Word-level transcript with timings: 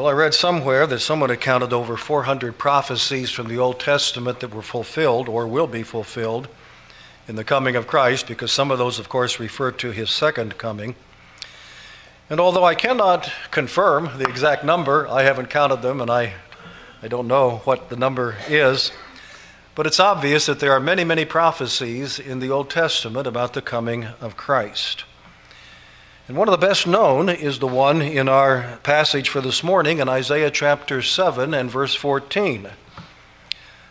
Well, 0.00 0.08
I 0.08 0.12
read 0.12 0.32
somewhere 0.32 0.86
that 0.86 1.00
someone 1.00 1.28
had 1.28 1.42
counted 1.42 1.74
over 1.74 1.94
400 1.94 2.56
prophecies 2.56 3.30
from 3.30 3.48
the 3.48 3.58
Old 3.58 3.78
Testament 3.78 4.40
that 4.40 4.54
were 4.54 4.62
fulfilled 4.62 5.28
or 5.28 5.46
will 5.46 5.66
be 5.66 5.82
fulfilled 5.82 6.48
in 7.28 7.36
the 7.36 7.44
coming 7.44 7.76
of 7.76 7.86
Christ, 7.86 8.26
because 8.26 8.50
some 8.50 8.70
of 8.70 8.78
those, 8.78 8.98
of 8.98 9.10
course, 9.10 9.38
refer 9.38 9.72
to 9.72 9.90
his 9.90 10.08
second 10.08 10.56
coming. 10.56 10.94
And 12.30 12.40
although 12.40 12.64
I 12.64 12.74
cannot 12.74 13.30
confirm 13.50 14.16
the 14.16 14.26
exact 14.26 14.64
number, 14.64 15.06
I 15.06 15.24
haven't 15.24 15.50
counted 15.50 15.82
them 15.82 16.00
and 16.00 16.10
I, 16.10 16.32
I 17.02 17.08
don't 17.08 17.28
know 17.28 17.58
what 17.64 17.90
the 17.90 17.96
number 17.96 18.36
is, 18.48 18.92
but 19.74 19.86
it's 19.86 20.00
obvious 20.00 20.46
that 20.46 20.60
there 20.60 20.72
are 20.72 20.80
many, 20.80 21.04
many 21.04 21.26
prophecies 21.26 22.18
in 22.18 22.40
the 22.40 22.48
Old 22.48 22.70
Testament 22.70 23.26
about 23.26 23.52
the 23.52 23.60
coming 23.60 24.06
of 24.22 24.34
Christ. 24.34 25.04
And 26.30 26.38
one 26.38 26.46
of 26.46 26.52
the 26.52 26.64
best 26.64 26.86
known 26.86 27.28
is 27.28 27.58
the 27.58 27.66
one 27.66 28.00
in 28.00 28.28
our 28.28 28.78
passage 28.84 29.28
for 29.28 29.40
this 29.40 29.64
morning 29.64 29.98
in 29.98 30.08
Isaiah 30.08 30.52
chapter 30.52 31.02
7 31.02 31.52
and 31.52 31.68
verse 31.68 31.96
14, 31.96 32.68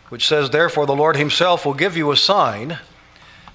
which 0.07 0.25
says, 0.25 0.49
Therefore 0.49 0.85
the 0.85 0.95
Lord 0.95 1.17
himself 1.17 1.65
will 1.65 1.73
give 1.73 1.97
you 1.97 2.11
a 2.11 2.15
sign. 2.15 2.79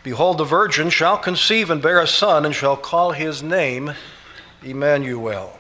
Behold, 0.02 0.37
the 0.37 0.45
virgin 0.45 0.91
shall 0.91 1.16
conceive 1.16 1.70
and 1.70 1.80
bear 1.80 1.98
a 1.98 2.06
son, 2.06 2.45
and 2.45 2.55
shall 2.55 2.77
call 2.77 3.12
his 3.12 3.42
name 3.42 3.95
Emmanuel. 4.62 5.59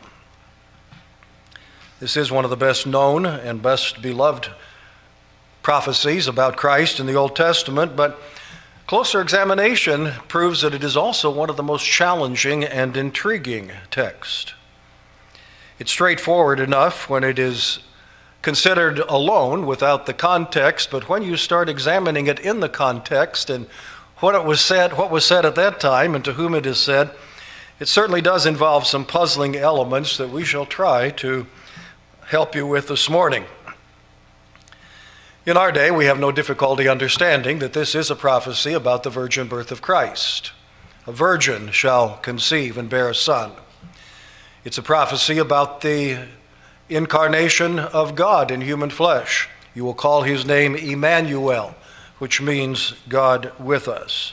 This 2.00 2.18
is 2.18 2.30
one 2.30 2.44
of 2.44 2.50
the 2.50 2.58
best 2.58 2.86
known 2.86 3.24
and 3.24 3.62
best 3.62 4.02
beloved 4.02 4.50
prophecies 5.62 6.28
about 6.28 6.58
Christ 6.58 7.00
in 7.00 7.06
the 7.06 7.14
Old 7.14 7.34
Testament, 7.34 7.96
but 7.96 8.20
Closer 8.86 9.22
examination 9.22 10.12
proves 10.28 10.60
that 10.60 10.74
it 10.74 10.84
is 10.84 10.94
also 10.94 11.30
one 11.30 11.48
of 11.48 11.56
the 11.56 11.62
most 11.62 11.86
challenging 11.86 12.62
and 12.62 12.94
intriguing 12.98 13.72
texts. 13.90 14.52
It's 15.78 15.90
straightforward 15.90 16.60
enough 16.60 17.08
when 17.08 17.24
it 17.24 17.38
is 17.38 17.78
considered 18.42 18.98
alone 18.98 19.64
without 19.64 20.04
the 20.04 20.12
context, 20.12 20.90
but 20.90 21.08
when 21.08 21.22
you 21.22 21.38
start 21.38 21.70
examining 21.70 22.26
it 22.26 22.38
in 22.38 22.60
the 22.60 22.68
context 22.68 23.48
and 23.48 23.66
what 24.18 24.34
it 24.34 24.44
was 24.44 24.60
said, 24.60 24.98
what 24.98 25.10
was 25.10 25.24
said 25.24 25.46
at 25.46 25.54
that 25.54 25.80
time 25.80 26.14
and 26.14 26.22
to 26.26 26.34
whom 26.34 26.54
it 26.54 26.66
is 26.66 26.78
said, 26.78 27.10
it 27.80 27.88
certainly 27.88 28.20
does 28.20 28.44
involve 28.44 28.86
some 28.86 29.06
puzzling 29.06 29.56
elements 29.56 30.18
that 30.18 30.28
we 30.28 30.44
shall 30.44 30.66
try 30.66 31.08
to 31.08 31.46
help 32.26 32.54
you 32.54 32.66
with 32.66 32.88
this 32.88 33.08
morning. 33.08 33.46
In 35.46 35.58
our 35.58 35.70
day, 35.70 35.90
we 35.90 36.06
have 36.06 36.18
no 36.18 36.32
difficulty 36.32 36.88
understanding 36.88 37.58
that 37.58 37.74
this 37.74 37.94
is 37.94 38.10
a 38.10 38.16
prophecy 38.16 38.72
about 38.72 39.02
the 39.02 39.10
virgin 39.10 39.46
birth 39.46 39.70
of 39.70 39.82
Christ. 39.82 40.52
A 41.06 41.12
virgin 41.12 41.70
shall 41.70 42.16
conceive 42.16 42.78
and 42.78 42.88
bear 42.88 43.10
a 43.10 43.14
son. 43.14 43.52
It's 44.64 44.78
a 44.78 44.82
prophecy 44.82 45.36
about 45.36 45.82
the 45.82 46.28
incarnation 46.88 47.78
of 47.78 48.14
God 48.14 48.50
in 48.50 48.62
human 48.62 48.88
flesh. 48.88 49.50
You 49.74 49.84
will 49.84 49.92
call 49.92 50.22
his 50.22 50.46
name 50.46 50.76
Emmanuel, 50.76 51.74
which 52.16 52.40
means 52.40 52.94
God 53.10 53.52
with 53.60 53.86
us. 53.86 54.32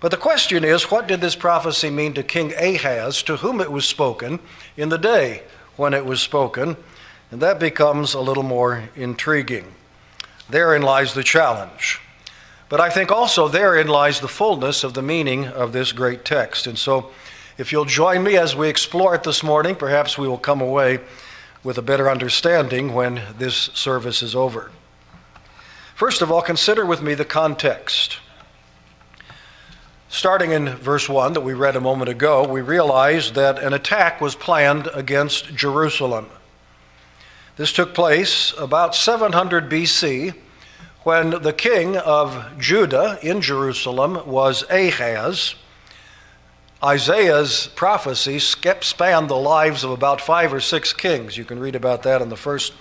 But 0.00 0.10
the 0.10 0.16
question 0.16 0.64
is 0.64 0.90
what 0.90 1.06
did 1.06 1.20
this 1.20 1.36
prophecy 1.36 1.90
mean 1.90 2.14
to 2.14 2.24
King 2.24 2.52
Ahaz, 2.54 3.22
to 3.22 3.36
whom 3.36 3.60
it 3.60 3.70
was 3.70 3.86
spoken 3.86 4.40
in 4.76 4.88
the 4.88 4.98
day 4.98 5.44
when 5.76 5.94
it 5.94 6.04
was 6.04 6.20
spoken? 6.20 6.76
And 7.30 7.40
that 7.40 7.60
becomes 7.60 8.14
a 8.14 8.20
little 8.20 8.42
more 8.42 8.88
intriguing. 8.96 9.74
Therein 10.48 10.82
lies 10.82 11.14
the 11.14 11.22
challenge. 11.22 12.00
But 12.68 12.80
I 12.80 12.90
think 12.90 13.10
also 13.10 13.48
therein 13.48 13.88
lies 13.88 14.20
the 14.20 14.28
fullness 14.28 14.84
of 14.84 14.94
the 14.94 15.02
meaning 15.02 15.46
of 15.46 15.72
this 15.72 15.92
great 15.92 16.24
text. 16.24 16.66
And 16.66 16.78
so, 16.78 17.10
if 17.56 17.72
you'll 17.72 17.86
join 17.86 18.22
me 18.22 18.36
as 18.36 18.54
we 18.54 18.68
explore 18.68 19.14
it 19.14 19.24
this 19.24 19.42
morning, 19.42 19.74
perhaps 19.74 20.16
we 20.16 20.28
will 20.28 20.38
come 20.38 20.60
away 20.60 21.00
with 21.64 21.76
a 21.76 21.82
better 21.82 22.08
understanding 22.08 22.94
when 22.94 23.22
this 23.36 23.70
service 23.74 24.22
is 24.22 24.34
over. 24.34 24.70
First 25.94 26.22
of 26.22 26.30
all, 26.30 26.42
consider 26.42 26.86
with 26.86 27.02
me 27.02 27.14
the 27.14 27.24
context. 27.24 28.18
Starting 30.08 30.52
in 30.52 30.68
verse 30.76 31.08
1 31.08 31.32
that 31.32 31.40
we 31.40 31.52
read 31.52 31.74
a 31.74 31.80
moment 31.80 32.08
ago, 32.08 32.46
we 32.46 32.60
realize 32.60 33.32
that 33.32 33.58
an 33.58 33.72
attack 33.72 34.20
was 34.20 34.34
planned 34.34 34.88
against 34.94 35.54
Jerusalem. 35.54 36.28
This 37.58 37.72
took 37.72 37.92
place 37.92 38.54
about 38.56 38.94
700 38.94 39.68
BC 39.68 40.32
when 41.02 41.30
the 41.42 41.52
king 41.52 41.96
of 41.96 42.46
Judah 42.56 43.18
in 43.20 43.40
Jerusalem 43.40 44.24
was 44.28 44.62
Ahaz. 44.70 45.56
Isaiah's 46.80 47.66
prophecy 47.74 48.38
spanned 48.38 49.28
the 49.28 49.34
lives 49.34 49.82
of 49.82 49.90
about 49.90 50.20
five 50.20 50.52
or 50.52 50.60
six 50.60 50.92
kings. 50.92 51.36
You 51.36 51.44
can 51.44 51.58
read 51.58 51.74
about 51.74 52.04
that 52.04 52.22
in 52.22 52.28
the 52.28 52.36
first 52.36 52.74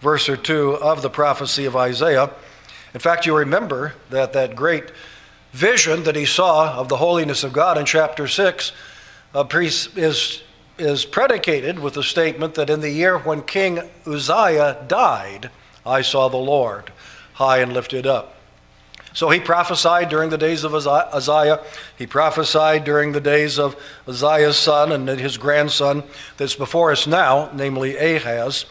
verse 0.00 0.28
or 0.28 0.36
two 0.36 0.72
of 0.72 1.02
the 1.02 1.10
prophecy 1.10 1.64
of 1.64 1.76
Isaiah. 1.76 2.32
In 2.94 2.98
fact, 2.98 3.26
you 3.26 3.36
remember 3.36 3.94
that 4.10 4.32
that 4.32 4.56
great 4.56 4.90
vision 5.52 6.02
that 6.02 6.16
he 6.16 6.26
saw 6.26 6.76
of 6.76 6.88
the 6.88 6.96
holiness 6.96 7.44
of 7.44 7.52
God 7.52 7.78
in 7.78 7.86
chapter 7.86 8.26
6 8.26 8.72
uh, 9.36 9.44
is 9.54 10.42
is 10.78 11.04
predicated 11.04 11.78
with 11.78 11.94
the 11.94 12.02
statement 12.02 12.54
that 12.54 12.70
in 12.70 12.80
the 12.80 12.90
year 12.90 13.18
when 13.18 13.42
King 13.42 13.80
Uzziah 14.06 14.84
died, 14.86 15.50
I 15.84 16.02
saw 16.02 16.28
the 16.28 16.36
Lord 16.36 16.92
high 17.34 17.58
and 17.58 17.72
lifted 17.72 18.06
up. 18.06 18.34
So 19.12 19.30
he 19.30 19.40
prophesied 19.40 20.10
during 20.10 20.28
the 20.28 20.36
days 20.36 20.62
of 20.62 20.74
Uzziah. 20.74 21.60
He 21.96 22.06
prophesied 22.06 22.84
during 22.84 23.12
the 23.12 23.20
days 23.20 23.58
of 23.58 23.74
Uzziah's 24.06 24.58
son 24.58 24.92
and 24.92 25.08
his 25.08 25.38
grandson 25.38 26.02
that's 26.36 26.54
before 26.54 26.92
us 26.92 27.06
now, 27.06 27.50
namely 27.54 27.96
Ahaz. 27.96 28.66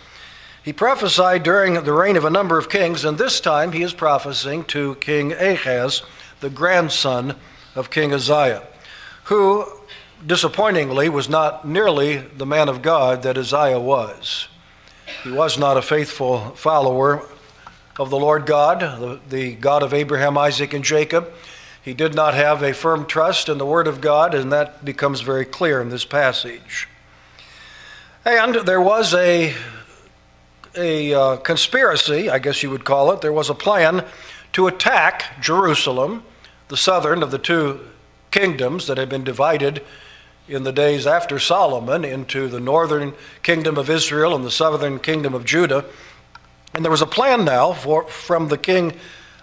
He 0.63 0.72
prophesied 0.72 1.41
during 1.41 1.73
the 1.83 1.93
reign 1.93 2.16
of 2.16 2.25
a 2.25 2.29
number 2.29 2.59
of 2.59 2.69
kings, 2.69 3.03
and 3.03 3.17
this 3.17 3.39
time 3.39 3.72
he 3.72 3.81
is 3.81 3.93
prophesying 3.93 4.66
to 4.66 4.95
King 4.95 5.33
Ahaz, 5.33 6.03
the 6.41 6.49
grandson 6.51 7.35
of 7.75 7.89
King 7.89 8.13
Uzziah, 8.13 8.67
who 9.25 9.66
disappointingly, 10.25 11.09
was 11.09 11.29
not 11.29 11.67
nearly 11.67 12.17
the 12.17 12.45
man 12.45 12.69
of 12.69 12.81
God 12.81 13.23
that 13.23 13.37
Isaiah 13.37 13.79
was. 13.79 14.47
He 15.23 15.31
was 15.31 15.57
not 15.57 15.77
a 15.77 15.81
faithful 15.81 16.51
follower 16.51 17.27
of 17.97 18.09
the 18.09 18.17
Lord 18.17 18.45
God, 18.45 18.79
the, 18.79 19.19
the, 19.29 19.55
God 19.55 19.83
of 19.83 19.93
Abraham, 19.93 20.37
Isaac, 20.37 20.73
and 20.73 20.83
Jacob. 20.83 21.31
He 21.81 21.93
did 21.93 22.15
not 22.15 22.33
have 22.33 22.63
a 22.63 22.73
firm 22.73 23.05
trust 23.05 23.47
in 23.47 23.57
the 23.57 23.65
Word 23.65 23.87
of 23.87 24.01
God, 24.01 24.33
and 24.33 24.51
that 24.51 24.83
becomes 24.83 25.21
very 25.21 25.45
clear 25.45 25.81
in 25.81 25.89
this 25.89 26.05
passage. 26.05 26.87
And 28.25 28.55
there 28.55 28.81
was 28.81 29.13
a, 29.13 29.53
a 30.75 31.13
uh, 31.13 31.37
conspiracy, 31.37 32.29
I 32.29 32.39
guess 32.39 32.63
you 32.63 32.71
would 32.71 32.83
call 32.83 33.11
it. 33.11 33.21
There 33.21 33.31
was 33.31 33.49
a 33.49 33.55
plan 33.55 34.03
to 34.53 34.67
attack 34.67 35.39
Jerusalem, 35.39 36.23
the 36.67 36.77
southern 36.77 37.21
of 37.21 37.29
the 37.29 37.37
two 37.37 37.81
kingdoms 38.31 38.87
that 38.87 38.97
had 38.97 39.07
been 39.07 39.23
divided 39.23 39.83
in 40.47 40.63
the 40.63 40.72
days 40.72 41.07
after 41.07 41.39
Solomon 41.39 42.06
into 42.06 42.47
the 42.47 42.59
northern 42.59 43.13
kingdom 43.41 43.78
of 43.78 43.89
Israel 43.89 44.35
and 44.35 44.45
the 44.45 44.51
southern 44.51 45.00
kingdom 45.00 45.33
of 45.33 45.45
Judah. 45.45 45.85
And 46.73 46.83
there 46.83 46.91
was 46.91 47.01
a 47.01 47.07
plan 47.07 47.45
now 47.45 47.73
for, 47.73 48.03
from 48.03 48.50
the 48.50 48.57
king 48.57 48.94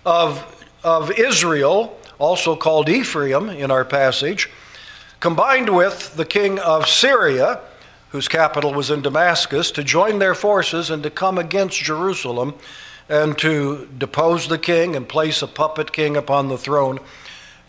of, 0.07 0.45
of 0.85 1.11
Israel, 1.19 1.99
also 2.19 2.55
called 2.55 2.89
Ephraim 2.89 3.49
in 3.49 3.71
our 3.71 3.85
passage, 3.85 4.49
combined 5.19 5.75
with 5.75 6.15
the 6.15 6.25
king 6.25 6.59
of 6.59 6.89
Syria, 6.89 7.61
whose 8.11 8.29
capital 8.29 8.73
was 8.73 8.91
in 8.91 9.03
Damascus, 9.03 9.71
to 9.73 9.83
join 9.83 10.19
their 10.19 10.35
forces 10.35 10.91
and 10.91 11.03
to 11.03 11.11
come 11.11 11.39
against 11.39 11.83
Jerusalem 11.83 12.55
and 13.09 13.37
to 13.39 13.89
depose 13.99 14.47
the 14.47 14.59
king 14.59 14.95
and 14.95 15.09
place 15.09 15.43
a 15.43 15.49
puppet 15.49 15.93
king 15.93 16.17
upon 16.17 16.49
the 16.49 16.59
throne 16.59 17.01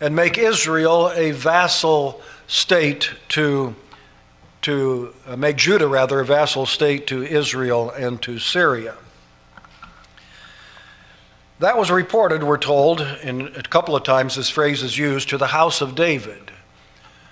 and 0.00 0.14
make 0.14 0.38
Israel 0.38 1.10
a 1.14 1.30
vassal 1.30 2.20
state 2.54 3.10
to, 3.28 3.74
to 4.62 5.12
uh, 5.26 5.36
make 5.36 5.56
Judah, 5.56 5.88
rather, 5.88 6.20
a 6.20 6.24
vassal 6.24 6.66
state 6.66 7.04
to 7.08 7.24
Israel 7.24 7.90
and 7.90 8.22
to 8.22 8.38
Syria. 8.38 8.94
That 11.58 11.76
was 11.76 11.90
reported, 11.90 12.44
we're 12.44 12.58
told, 12.58 13.00
in 13.00 13.48
a 13.56 13.62
couple 13.62 13.96
of 13.96 14.04
times 14.04 14.36
this 14.36 14.50
phrase 14.50 14.84
is 14.84 14.96
used, 14.96 15.28
to 15.30 15.36
the 15.36 15.48
house 15.48 15.80
of 15.80 15.96
David. 15.96 16.52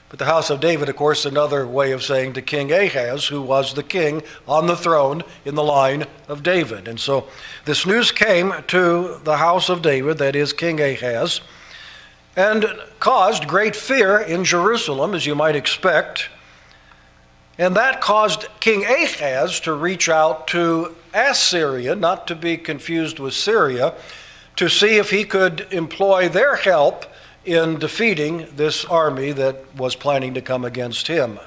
But 0.08 0.18
the 0.18 0.24
house 0.24 0.50
of 0.50 0.58
David, 0.58 0.88
of 0.88 0.96
course, 0.96 1.24
another 1.24 1.68
way 1.68 1.92
of 1.92 2.02
saying 2.02 2.32
to 2.32 2.42
King 2.42 2.72
Ahaz, 2.72 3.28
who 3.28 3.42
was 3.42 3.74
the 3.74 3.84
king 3.84 4.24
on 4.48 4.66
the 4.66 4.76
throne 4.76 5.22
in 5.44 5.54
the 5.54 5.62
line 5.62 6.06
of 6.26 6.42
David. 6.42 6.88
And 6.88 6.98
so 6.98 7.28
this 7.64 7.86
news 7.86 8.10
came 8.10 8.52
to 8.66 9.20
the 9.22 9.36
house 9.36 9.68
of 9.68 9.82
David, 9.82 10.18
that 10.18 10.34
is 10.34 10.52
King 10.52 10.80
Ahaz 10.80 11.42
and 12.36 12.66
caused 12.98 13.46
great 13.46 13.76
fear 13.76 14.18
in 14.18 14.44
Jerusalem, 14.44 15.14
as 15.14 15.26
you 15.26 15.34
might 15.34 15.56
expect. 15.56 16.28
And 17.58 17.76
that 17.76 18.00
caused 18.00 18.46
King 18.60 18.84
Ahaz 18.84 19.60
to 19.60 19.74
reach 19.74 20.08
out 20.08 20.46
to 20.48 20.94
Assyria, 21.12 21.94
not 21.94 22.26
to 22.28 22.34
be 22.34 22.56
confused 22.56 23.18
with 23.18 23.34
Syria, 23.34 23.94
to 24.56 24.68
see 24.68 24.96
if 24.96 25.10
he 25.10 25.24
could 25.24 25.66
employ 25.70 26.28
their 26.28 26.56
help 26.56 27.04
in 27.44 27.78
defeating 27.78 28.48
this 28.56 28.84
army 28.84 29.32
that 29.32 29.74
was 29.76 29.94
planning 29.94 30.32
to 30.34 30.40
come 30.40 30.64
against 30.64 31.08
him. 31.08 31.38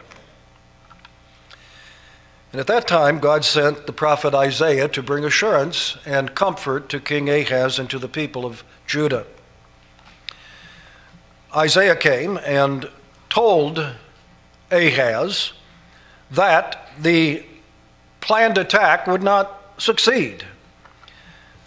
And 2.51 2.59
at 2.59 2.67
that 2.67 2.87
time, 2.87 3.19
God 3.19 3.43
sent 3.43 3.85
the 3.85 3.93
prophet 3.93 4.33
Isaiah 4.33 4.87
to 4.89 5.03
bring 5.03 5.25
assurance 5.25 5.97
and 6.05 6.35
comfort 6.35 6.87
to 6.89 6.99
King 6.99 7.29
Ahaz 7.29 7.79
and 7.79 7.89
to 7.89 7.99
the 7.99 8.07
people 8.07 8.45
of 8.45 8.63
Judah. 8.87 9.25
Isaiah 11.55 11.95
came 11.95 12.37
and 12.37 12.89
told 13.29 13.93
Ahaz 14.71 15.53
that 16.29 16.89
the 16.99 17.45
planned 18.19 18.57
attack 18.57 19.07
would 19.07 19.23
not 19.23 19.61
succeed. 19.77 20.43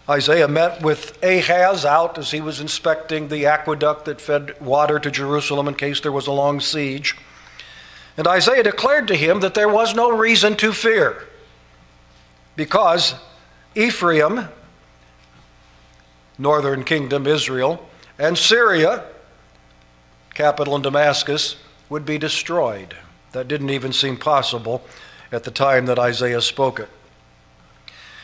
Isaiah 0.08 0.48
met 0.48 0.82
with 0.82 1.22
Ahaz 1.22 1.84
out 1.84 2.18
as 2.18 2.30
he 2.30 2.40
was 2.40 2.60
inspecting 2.60 3.28
the 3.28 3.46
aqueduct 3.46 4.04
that 4.06 4.20
fed 4.20 4.60
water 4.60 4.98
to 4.98 5.10
Jerusalem 5.10 5.68
in 5.68 5.74
case 5.74 6.00
there 6.00 6.12
was 6.12 6.26
a 6.26 6.32
long 6.32 6.60
siege. 6.60 7.16
And 8.16 8.26
Isaiah 8.26 8.62
declared 8.62 9.08
to 9.08 9.14
him 9.14 9.40
that 9.40 9.54
there 9.54 9.68
was 9.68 9.94
no 9.94 10.10
reason 10.10 10.56
to 10.56 10.72
fear 10.72 11.28
because 12.56 13.14
Ephraim, 13.74 14.48
northern 16.36 16.84
kingdom 16.84 17.26
Israel, 17.26 17.88
and 18.18 18.36
Syria, 18.36 19.04
capital 20.38 20.76
in 20.76 20.82
Damascus, 20.82 21.56
would 21.88 22.06
be 22.06 22.16
destroyed. 22.16 22.94
That 23.32 23.48
didn't 23.48 23.70
even 23.70 23.92
seem 23.92 24.16
possible 24.16 24.84
at 25.32 25.42
the 25.42 25.50
time 25.50 25.86
that 25.86 25.98
Isaiah 25.98 26.40
spoke 26.40 26.78
it. 26.78 26.88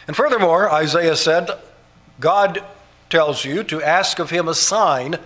And 0.07 0.15
furthermore, 0.15 0.71
Isaiah 0.71 1.17
said, 1.17 1.51
God 2.21 2.63
tells 3.11 3.45
you 3.45 3.65
to 3.65 3.83
ask 3.83 4.21
of 4.21 4.31
him 4.31 4.47
a 4.47 4.55
sign 4.55 5.17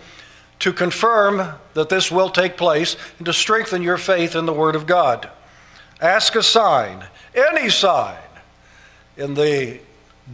to 0.61 0.73
confirm 0.73 1.59
that 1.75 1.91
this 1.91 2.11
will 2.11 2.31
take 2.31 2.57
place 2.57 2.97
and 3.19 3.27
to 3.27 3.35
strengthen 3.35 3.83
your 3.83 3.99
faith 3.99 4.35
in 4.35 4.47
the 4.47 4.53
Word 4.55 4.75
of 4.75 4.87
God. 4.87 5.29
Ask 6.01 6.37
a 6.37 6.43
sign, 6.43 7.05
any 7.35 7.69
sign, 7.69 8.17
in 9.19 9.35
the 9.35 9.79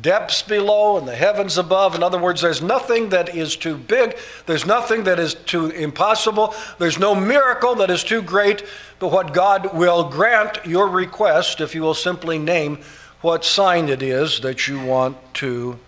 depths 0.01 0.43
below 0.43 0.99
and 0.99 1.07
the 1.07 1.15
heavens 1.15 1.57
above. 1.59 1.95
In 1.95 2.03
other 2.03 2.19
words, 2.19 2.41
there's 2.41 2.63
nothing 2.63 3.11
that 3.11 3.35
is 3.35 3.57
too 3.57 3.77
big, 3.77 4.17
there's 4.47 4.67
nothing 4.67 5.05
that 5.05 5.19
is 5.19 5.35
too 5.35 5.71
impossible, 5.71 6.55
there's 6.79 6.99
no 6.99 7.15
miracle 7.15 7.75
that 7.77 7.91
is 7.91 8.03
too 8.03 8.23
great, 8.23 8.65
but 8.99 9.13
what 9.13 9.33
God 9.33 9.75
will 9.75 10.09
grant 10.09 10.65
your 10.67 10.89
request 10.89 11.61
if 11.61 11.75
you 11.75 11.83
will 11.83 11.95
simply 11.95 12.39
name 12.39 12.79
what 13.21 13.45
sign 13.45 13.89
it 13.89 14.03
is 14.03 14.41
that 14.41 14.69
you 14.69 14.81
want 14.81 15.17
to, 15.35 15.79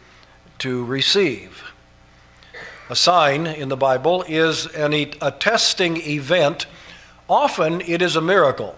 to 0.59 0.85
receive. 0.85 1.63
A 2.89 2.97
sign 2.97 3.47
in 3.47 3.69
the 3.69 3.77
Bible 3.77 4.25
is 4.29 4.67
an 4.67 4.95
a 4.95 5.33
testing 5.33 5.97
event. 5.99 6.67
Often 7.29 7.81
it 7.83 8.01
is 8.01 8.15
a 8.15 8.21
miracle. 8.21 8.77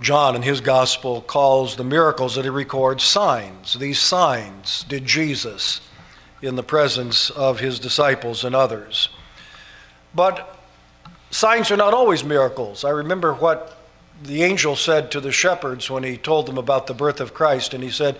John 0.00 0.34
in 0.34 0.42
his 0.42 0.60
gospel 0.62 1.20
calls 1.20 1.76
the 1.76 1.84
miracles 1.84 2.34
that 2.34 2.44
he 2.44 2.50
records 2.50 3.04
signs. 3.04 3.74
These 3.74 3.98
signs 3.98 4.84
did 4.88 5.04
Jesus 5.04 5.82
in 6.40 6.56
the 6.56 6.62
presence 6.62 7.28
of 7.28 7.60
his 7.60 7.78
disciples 7.78 8.42
and 8.42 8.54
others. 8.54 9.10
But 10.14 10.58
signs 11.30 11.70
are 11.70 11.76
not 11.76 11.92
always 11.92 12.24
miracles. 12.24 12.82
I 12.82 12.90
remember 12.90 13.34
what 13.34 13.76
the 14.22 14.42
angel 14.42 14.74
said 14.74 15.10
to 15.10 15.20
the 15.20 15.32
shepherds 15.32 15.90
when 15.90 16.02
he 16.02 16.16
told 16.16 16.46
them 16.46 16.58
about 16.58 16.86
the 16.86 16.94
birth 16.94 17.20
of 17.20 17.34
Christ, 17.34 17.74
and 17.74 17.82
he 17.82 17.90
said, 17.90 18.18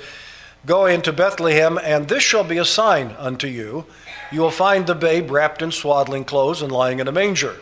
Go 0.66 0.84
into 0.84 1.12
Bethlehem, 1.12 1.78
and 1.82 2.08
this 2.08 2.22
shall 2.22 2.44
be 2.44 2.58
a 2.58 2.64
sign 2.66 3.14
unto 3.18 3.46
you. 3.46 3.86
You 4.30 4.42
will 4.42 4.50
find 4.50 4.86
the 4.86 4.94
babe 4.94 5.30
wrapped 5.30 5.62
in 5.62 5.72
swaddling 5.72 6.24
clothes 6.24 6.60
and 6.60 6.70
lying 6.70 7.00
in 7.00 7.08
a 7.08 7.12
manger. 7.12 7.56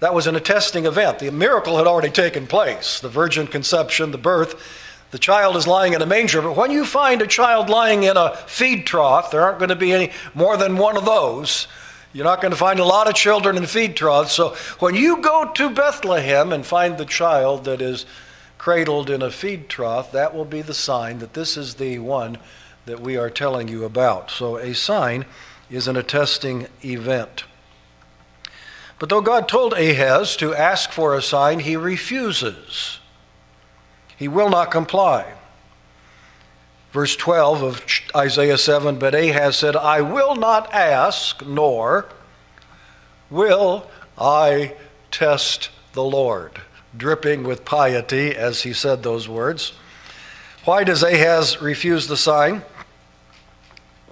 That 0.00 0.14
was 0.14 0.26
an 0.26 0.36
attesting 0.36 0.86
event. 0.86 1.18
The 1.18 1.30
miracle 1.32 1.78
had 1.78 1.86
already 1.86 2.10
taken 2.10 2.46
place 2.46 3.00
the 3.00 3.08
virgin 3.08 3.46
conception, 3.46 4.12
the 4.12 4.18
birth. 4.18 4.62
The 5.10 5.18
child 5.18 5.56
is 5.56 5.66
lying 5.66 5.94
in 5.94 6.02
a 6.02 6.06
manger, 6.06 6.42
but 6.42 6.54
when 6.54 6.70
you 6.70 6.84
find 6.84 7.22
a 7.22 7.26
child 7.26 7.70
lying 7.70 8.02
in 8.02 8.16
a 8.18 8.36
feed 8.46 8.86
trough, 8.86 9.30
there 9.30 9.42
aren't 9.42 9.58
going 9.58 9.70
to 9.70 9.76
be 9.76 9.92
any 9.92 10.12
more 10.34 10.58
than 10.58 10.76
one 10.76 10.98
of 10.98 11.06
those. 11.06 11.66
You're 12.12 12.24
not 12.24 12.42
going 12.42 12.52
to 12.52 12.58
find 12.58 12.78
a 12.78 12.84
lot 12.84 13.08
of 13.08 13.14
children 13.14 13.56
in 13.56 13.66
feed 13.66 13.96
troughs. 13.96 14.32
So 14.32 14.54
when 14.80 14.94
you 14.94 15.22
go 15.22 15.50
to 15.54 15.70
Bethlehem 15.70 16.52
and 16.52 16.64
find 16.64 16.98
the 16.98 17.06
child 17.06 17.64
that 17.64 17.80
is 17.80 18.04
cradled 18.58 19.08
in 19.08 19.22
a 19.22 19.30
feed 19.30 19.68
trough, 19.68 20.12
that 20.12 20.34
will 20.34 20.44
be 20.44 20.62
the 20.62 20.74
sign 20.74 21.20
that 21.20 21.34
this 21.34 21.56
is 21.56 21.76
the 21.76 21.98
one 21.98 22.38
that 22.84 23.00
we 23.00 23.16
are 23.16 23.30
telling 23.30 23.68
you 23.68 23.84
about. 23.84 24.30
So 24.30 24.58
a 24.58 24.74
sign 24.74 25.24
is 25.70 25.88
an 25.88 25.96
attesting 25.96 26.66
event. 26.84 27.44
But 28.98 29.08
though 29.08 29.20
God 29.20 29.48
told 29.48 29.74
Ahaz 29.74 30.36
to 30.36 30.54
ask 30.54 30.90
for 30.90 31.14
a 31.14 31.22
sign, 31.22 31.60
he 31.60 31.76
refuses. 31.76 32.98
He 34.16 34.26
will 34.26 34.50
not 34.50 34.70
comply. 34.70 35.34
Verse 36.92 37.14
12 37.14 37.62
of 37.62 37.84
Isaiah 38.16 38.58
7 38.58 38.98
But 38.98 39.14
Ahaz 39.14 39.56
said, 39.56 39.76
I 39.76 40.00
will 40.00 40.34
not 40.34 40.72
ask, 40.72 41.44
nor 41.46 42.06
will 43.30 43.88
I 44.16 44.74
test 45.10 45.70
the 45.92 46.02
Lord 46.02 46.60
dripping 46.96 47.44
with 47.44 47.64
piety 47.64 48.34
as 48.34 48.62
he 48.62 48.72
said 48.72 49.02
those 49.02 49.28
words. 49.28 49.72
Why 50.64 50.84
does 50.84 51.02
Ahaz 51.02 51.60
refuse 51.60 52.08
the 52.08 52.16
sign? 52.16 52.62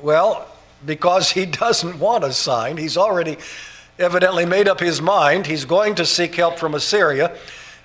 Well, 0.01 0.47
because 0.85 1.33
he 1.33 1.47
doesn't 1.47 1.99
want 1.99 2.25
a 2.25 2.33
sign. 2.33 2.77
He's 2.77 2.97
already 2.97 3.39
evidently 3.99 4.45
made 4.45 4.69
up 4.69 4.81
his 4.81 5.01
mind. 5.01 5.47
He's 5.47 5.65
going 5.65 5.95
to 5.97 6.07
seek 6.07 6.35
help 6.35 6.59
from 6.59 6.75
Assyria. 6.75 7.37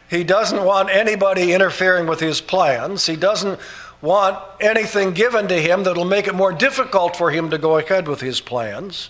He 0.10 0.24
doesn't 0.24 0.64
want 0.64 0.90
anybody 0.90 1.54
interfering 1.54 2.08
with 2.08 2.20
his 2.20 2.42
plans. 2.42 3.06
He 3.06 3.16
doesn't 3.16 3.60
want 4.02 4.40
anything 4.60 5.14
given 5.14 5.48
to 5.48 5.62
him 5.62 5.84
that'll 5.84 6.06
make 6.06 6.28
it 6.28 6.36
more 6.36 6.52
difficult 6.52 7.16
for 7.16 7.32
him 7.32 7.50
to 7.52 7.58
go 7.58 7.78
ahead 7.78 8.08
with 8.08 8.20
his 8.20 8.42
plans. 8.42 9.10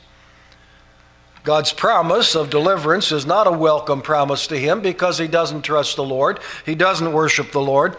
God's 1.43 1.73
promise 1.73 2.35
of 2.35 2.51
deliverance 2.51 3.11
is 3.11 3.25
not 3.25 3.47
a 3.47 3.51
welcome 3.51 4.01
promise 4.01 4.45
to 4.47 4.59
him 4.59 4.81
because 4.81 5.17
he 5.17 5.27
doesn't 5.27 5.63
trust 5.63 5.95
the 5.95 6.03
Lord. 6.03 6.39
He 6.65 6.75
doesn't 6.75 7.13
worship 7.13 7.51
the 7.51 7.61
Lord. 7.61 7.97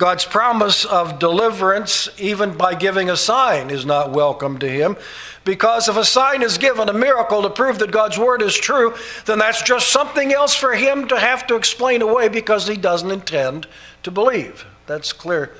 God's 0.00 0.24
promise 0.24 0.86
of 0.86 1.18
deliverance, 1.18 2.08
even 2.18 2.56
by 2.56 2.74
giving 2.74 3.10
a 3.10 3.18
sign, 3.18 3.68
is 3.68 3.84
not 3.84 4.12
welcome 4.12 4.56
to 4.60 4.66
him 4.68 4.96
because 5.44 5.90
if 5.90 5.96
a 5.98 6.06
sign 6.06 6.40
is 6.40 6.56
given, 6.56 6.88
a 6.88 6.94
miracle 6.94 7.42
to 7.42 7.50
prove 7.50 7.78
that 7.80 7.90
God's 7.90 8.18
word 8.18 8.40
is 8.40 8.56
true, 8.56 8.94
then 9.26 9.38
that's 9.38 9.60
just 9.60 9.92
something 9.92 10.32
else 10.32 10.56
for 10.56 10.72
him 10.72 11.06
to 11.08 11.20
have 11.20 11.46
to 11.48 11.54
explain 11.54 12.00
away 12.00 12.28
because 12.28 12.66
he 12.66 12.78
doesn't 12.78 13.10
intend 13.10 13.66
to 14.02 14.10
believe. 14.10 14.64
That's 14.86 15.12
clear, 15.12 15.54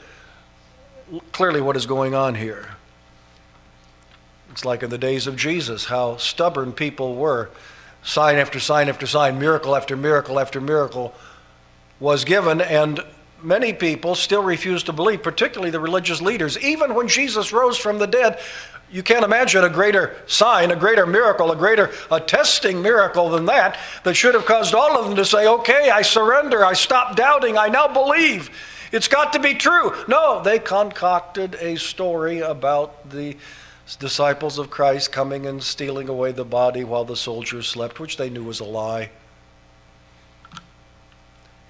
clearly 1.33 1.61
what 1.61 1.77
is 1.77 1.85
going 1.85 2.15
on 2.15 2.35
here. 2.35 2.77
It's 4.53 4.65
like 4.65 4.83
in 4.83 4.89
the 4.89 4.97
days 4.97 5.27
of 5.27 5.37
Jesus, 5.37 5.85
how 5.85 6.17
stubborn 6.17 6.73
people 6.73 7.15
were. 7.15 7.51
Sign 8.03 8.39
after 8.39 8.59
sign 8.59 8.89
after 8.89 9.07
sign, 9.07 9.39
miracle 9.39 9.77
after 9.77 9.99
miracle 9.99 10.41
after 10.41 10.63
miracle 10.63 11.13
was 12.01 12.25
given, 12.25 12.63
and 12.63 13.05
many 13.43 13.73
people 13.73 14.15
still 14.15 14.43
refuse 14.43 14.83
to 14.85 14.93
believe, 14.93 15.23
particularly 15.23 15.71
the 15.71 15.81
religious 15.81 16.21
leaders. 16.21 16.59
Even 16.59 16.95
when 16.95 17.09
Jesus 17.09 17.53
rose 17.53 17.77
from 17.77 17.99
the 17.99 18.07
dead, 18.07 18.39
you 18.91 19.03
can't 19.03 19.25
imagine 19.25 19.63
a 19.65 19.69
greater 19.69 20.17
sign, 20.27 20.71
a 20.71 20.77
greater 20.77 21.07
miracle, 21.07 21.53
a 21.53 21.57
greater 21.57 21.93
attesting 22.11 22.83
miracle 22.83 23.31
than 23.31 23.47
that, 23.47 23.79
that 24.05 24.15
should 24.15 24.35
have 24.35 24.47
caused 24.47 24.75
all 24.75 24.99
of 24.99 25.07
them 25.07 25.17
to 25.17 25.25
say, 25.25 25.47
Okay, 25.47 25.91
I 25.91 26.03
surrender, 26.03 26.65
I 26.65 26.73
stop 26.73 27.17
doubting, 27.17 27.57
I 27.57 27.69
now 27.69 27.89
believe. 27.89 28.51
It's 28.93 29.09
got 29.09 29.33
to 29.35 29.39
be 29.39 29.55
true. 29.55 29.95
No, 30.09 30.43
they 30.43 30.59
concocted 30.59 31.55
a 31.61 31.77
story 31.77 32.41
about 32.41 33.09
the 33.11 33.37
disciples 34.01 34.59
of 34.59 34.71
Christ 34.71 35.13
coming 35.13 35.47
and 35.47 35.63
stealing 35.63 36.09
away 36.09 36.33
the 36.33 36.45
body 36.45 36.83
while 36.83 37.05
the 37.05 37.17
soldiers 37.17 37.69
slept, 37.69 38.01
which 38.01 38.17
they 38.17 38.31
knew 38.31 38.45
was 38.45 38.61
a 38.61 38.65
lie. 38.65 39.11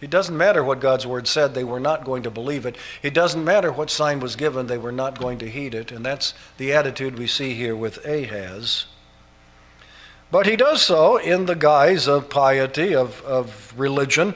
It 0.01 0.11
doesn't 0.11 0.37
matter 0.37 0.65
what 0.65 0.81
God's 0.81 1.07
word 1.07 1.27
said, 1.27 1.55
they 1.55 1.65
were 1.65 1.81
not 1.81 2.05
going 2.05 2.23
to 2.23 2.31
believe 2.31 2.65
it. 2.65 2.77
It 3.03 3.13
doesn't 3.13 3.45
matter 3.45 3.71
what 3.71 3.91
sign 3.91 4.21
was 4.21 4.37
given, 4.37 4.67
they 4.67 4.79
were 4.79 4.93
not 4.93 5.19
going 5.19 5.39
to 5.39 5.51
heed 5.51 5.75
it. 5.75 5.93
And 5.93 6.05
that's 6.05 6.35
the 6.57 6.73
attitude 6.73 7.19
we 7.19 7.27
see 7.27 7.55
here 7.55 7.77
with 7.77 8.05
Ahaz. 8.07 8.87
But 10.31 10.47
he 10.47 10.57
does 10.57 10.83
so 10.83 11.17
in 11.17 11.47
the 11.47 11.57
guise 11.57 12.07
of 12.07 12.31
piety, 12.31 12.95
of, 12.95 13.21
of 13.23 13.75
religion. 13.77 14.35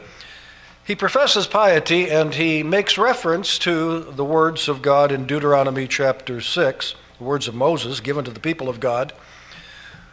He 0.84 0.94
professes 0.94 1.46
piety 1.46 2.10
and 2.10 2.34
he 2.34 2.62
makes 2.62 2.98
reference 2.98 3.58
to 3.60 4.00
the 4.00 4.24
words 4.24 4.68
of 4.68 4.82
God 4.82 5.12
in 5.12 5.26
Deuteronomy 5.26 5.86
chapter 5.86 6.40
6 6.40 6.94
the 7.18 7.24
words 7.24 7.48
of 7.48 7.54
Moses 7.54 8.00
given 8.00 8.24
to 8.24 8.30
the 8.30 8.40
people 8.40 8.68
of 8.68 8.80
God, 8.80 9.12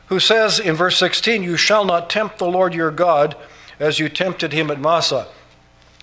who 0.08 0.20
says 0.20 0.60
in 0.60 0.75
verse 0.75 0.98
16, 0.98 1.43
You 1.43 1.58
shall 1.58 1.86
not 1.86 2.10
tempt 2.10 2.38
the 2.38 2.46
Lord 2.46 2.74
your 2.74 2.91
God 2.91 3.36
as 3.79 4.00
you 4.00 4.10
tempted 4.10 4.53
him 4.53 4.70
at 4.70 4.79
Massah. 4.79 5.27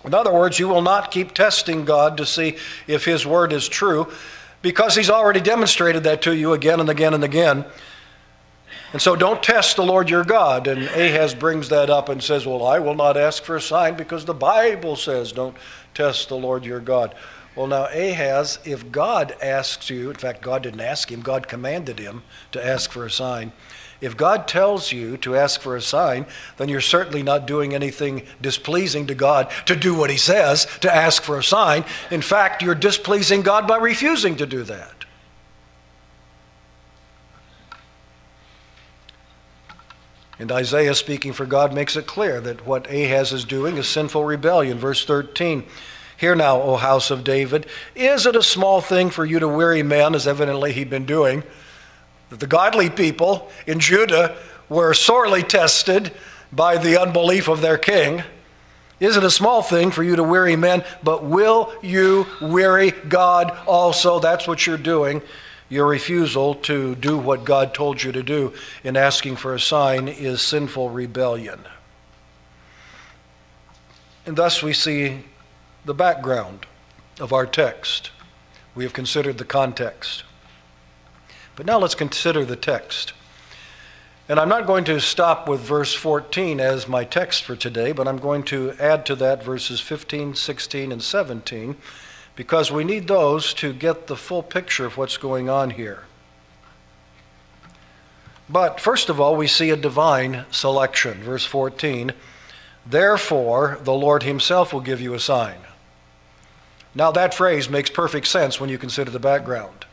In 0.09 0.15
other 0.15 0.33
words, 0.33 0.59
you 0.59 0.69
will 0.69 0.81
not 0.81 1.11
keep 1.11 1.35
testing 1.35 1.85
God 1.85 2.17
to 2.17 2.25
see 2.25 2.57
if 2.87 3.05
his 3.05 3.27
word 3.27 3.53
is 3.53 3.69
true, 3.69 4.11
because 4.63 4.95
he's 4.95 5.11
already 5.11 5.41
demonstrated 5.41 6.05
that 6.05 6.23
to 6.23 6.35
you 6.35 6.55
again 6.55 6.81
and 6.81 6.89
again 6.89 7.13
and 7.13 7.23
again. 7.23 7.67
And 8.95 9.03
so 9.03 9.15
don't 9.17 9.43
test 9.43 9.77
the 9.77 9.85
Lord 9.85 10.09
your 10.09 10.25
God. 10.25 10.67
And 10.67 10.85
Ahaz 10.85 11.35
brings 11.35 11.69
that 11.69 11.91
up 11.91 12.09
and 12.09 12.25
says, 12.25 12.47
Well, 12.47 12.65
I 12.67 12.79
will 12.79 12.95
not 12.95 13.19
ask 13.19 13.43
for 13.43 13.57
a 13.57 13.61
sign 13.61 13.99
because 13.99 14.25
the 14.25 14.33
Bible 14.33 14.97
says 14.97 15.31
don't 15.31 15.55
test 15.93 16.31
the 16.31 16.37
Lord 16.37 16.65
your 16.65 16.81
God. 16.81 17.15
Well, 17.55 17.67
now, 17.67 17.85
Ahaz, 17.93 18.61
if 18.65 18.91
God 18.91 19.37
asks 19.43 19.91
you, 19.91 20.09
in 20.09 20.17
fact, 20.17 20.41
God 20.41 20.63
didn't 20.63 20.81
ask 20.81 21.13
him, 21.13 21.21
God 21.21 21.49
commanded 21.49 21.99
him 21.99 22.23
to 22.53 22.65
ask 22.65 22.91
for 22.91 23.05
a 23.05 23.11
sign. 23.11 23.53
If 24.01 24.17
God 24.17 24.47
tells 24.47 24.93
you 24.93 25.17
to 25.19 25.35
ask 25.35 25.61
for 25.61 25.75
a 25.75 25.83
sign, 25.83 26.27
then 26.57 26.69
you're 26.69 26.81
certainly 26.81 27.23
not 27.23 27.47
doing 27.47 27.75
anything 27.75 28.23
displeasing 28.41 29.07
to 29.09 29.15
God 29.15 29.51
to 29.67 29.75
do 29.75 29.95
what 29.95 30.11
He 30.11 30.17
says, 30.17 30.67
to 30.81 30.95
ask 30.95 31.23
for 31.23 31.37
a 31.37 31.43
sign. 31.43 31.85
In 32.11 32.23
fact, 32.23 32.63
you're 32.63 32.77
displeasing 32.77 33.43
God 33.43 33.67
by 33.67 33.77
refusing 33.77 34.37
to 34.37 34.47
do 34.47 34.63
that. 34.65 34.99
And 40.39 40.53
Isaiah, 40.53 40.95
speaking 40.95 41.33
for 41.33 41.47
God, 41.47 41.75
makes 41.75 41.97
it 41.97 42.07
clear 42.07 42.41
that 42.41 42.65
what 42.65 42.89
Ahaz 42.89 43.33
is 43.33 43.45
doing 43.45 43.77
is 43.77 43.89
sinful 43.89 44.25
rebellion. 44.25 44.79
Verse 44.79 45.05
13 45.05 45.65
Hear 46.17 46.35
now, 46.35 46.61
O 46.61 46.77
house 46.77 47.13
of 47.13 47.23
David, 47.23 47.67
is 47.95 48.27
it 48.27 48.35
a 48.35 48.43
small 48.43 48.81
thing 48.81 49.11
for 49.11 49.25
you 49.25 49.39
to 49.39 49.47
weary 49.47 49.85
men, 49.85 50.17
as 50.17 50.27
evidently 50.27 50.73
he'd 50.73 50.91
been 50.91 51.07
doing? 51.07 51.45
That 52.31 52.41
the 52.41 52.47
godly 52.47 52.91
people 52.91 53.51
in 53.67 53.81
Judah 53.81 54.37
were 54.69 54.95
sorely 54.95 55.43
tested 55.43 56.13
by 56.53 56.77
the 56.77 57.01
unbelief 57.01 57.49
of 57.49 57.61
their 57.61 57.79
king. 57.79 58.23
Is 59.01 59.17
it 59.17 59.25
a 59.25 59.31
small 59.31 59.63
thing 59.63 59.91
for 59.91 60.03
you 60.03 60.17
to 60.17 60.25
weary 60.25 60.57
men? 60.57 60.85
But 61.03 61.25
will 61.25 61.73
you 61.83 62.27
weary 62.41 62.91
God 62.91 63.57
also? 63.67 64.19
That's 64.19 64.49
what 64.49 64.67
you're 64.67 64.77
doing. 64.77 65.23
Your 65.69 65.87
refusal 65.87 66.55
to 66.55 66.95
do 66.97 67.17
what 67.17 67.45
God 67.45 67.75
told 67.75 68.03
you 68.03 68.11
to 68.13 68.23
do 68.23 68.55
in 68.83 68.97
asking 68.97 69.37
for 69.37 69.55
a 69.55 69.61
sign 69.61 70.09
is 70.09 70.43
sinful 70.43 70.91
rebellion. 70.91 71.61
And 74.27 74.37
thus 74.37 74.63
we 74.63 74.73
see 74.73 75.25
the 75.85 75.95
background 75.95 76.67
of 77.21 77.33
our 77.33 77.47
text. 77.47 78.11
We 78.75 78.85
have 78.85 78.93
considered 78.93 79.39
the 79.39 79.45
context. 79.45 80.25
But 81.59 81.67
now 81.67 81.81
let's 81.81 81.97
consider 81.97 82.45
the 82.45 82.55
text. 82.55 83.15
And 84.29 84.39
I'm 84.39 84.49
not 84.49 84.65
going 84.65 84.85
to 84.85 85.01
stop 85.01 85.49
with 85.49 85.59
verse 85.59 85.93
14 85.93 86.61
as 86.61 86.87
my 86.87 87.03
text 87.03 87.43
for 87.43 87.57
today, 87.57 87.91
but 87.91 88.07
I'm 88.07 88.19
going 88.19 88.45
to 88.45 88.75
add 88.79 89.05
to 89.07 89.17
that 89.17 89.43
verses 89.43 89.81
15, 89.81 90.37
16, 90.37 90.93
and 90.93 91.03
17 91.03 91.75
because 92.37 92.71
we 92.71 92.85
need 92.85 93.09
those 93.09 93.53
to 93.55 93.73
get 93.73 94.07
the 94.07 94.15
full 94.15 94.45
picture 94.45 94.87
of 94.87 94.97
what's 94.97 95.17
going 95.17 95.51
on 95.51 95.71
here. 95.71 96.05
But 98.49 98.79
first 98.79 99.09
of 99.09 99.21
all, 99.21 99.35
we 99.35 99.49
see 99.49 99.71
a 99.71 99.77
divine 99.77 100.45
selection. 100.53 101.25
Verse 101.25 101.45
14 101.45 102.13
Therefore, 102.87 103.81
the 103.83 103.93
Lord 103.93 104.23
Himself 104.23 104.73
will 104.73 104.81
give 104.81 105.01
you 105.01 105.13
a 105.13 105.19
sign. 105.19 105.59
Now, 106.95 107.11
that 107.11 107.35
phrase 107.35 107.69
makes 107.69 107.91
perfect 107.91 108.29
sense 108.29 108.61
when 108.61 108.71
you 108.71 108.79
consider 108.79 109.11
the 109.11 109.19
background. 109.19 109.87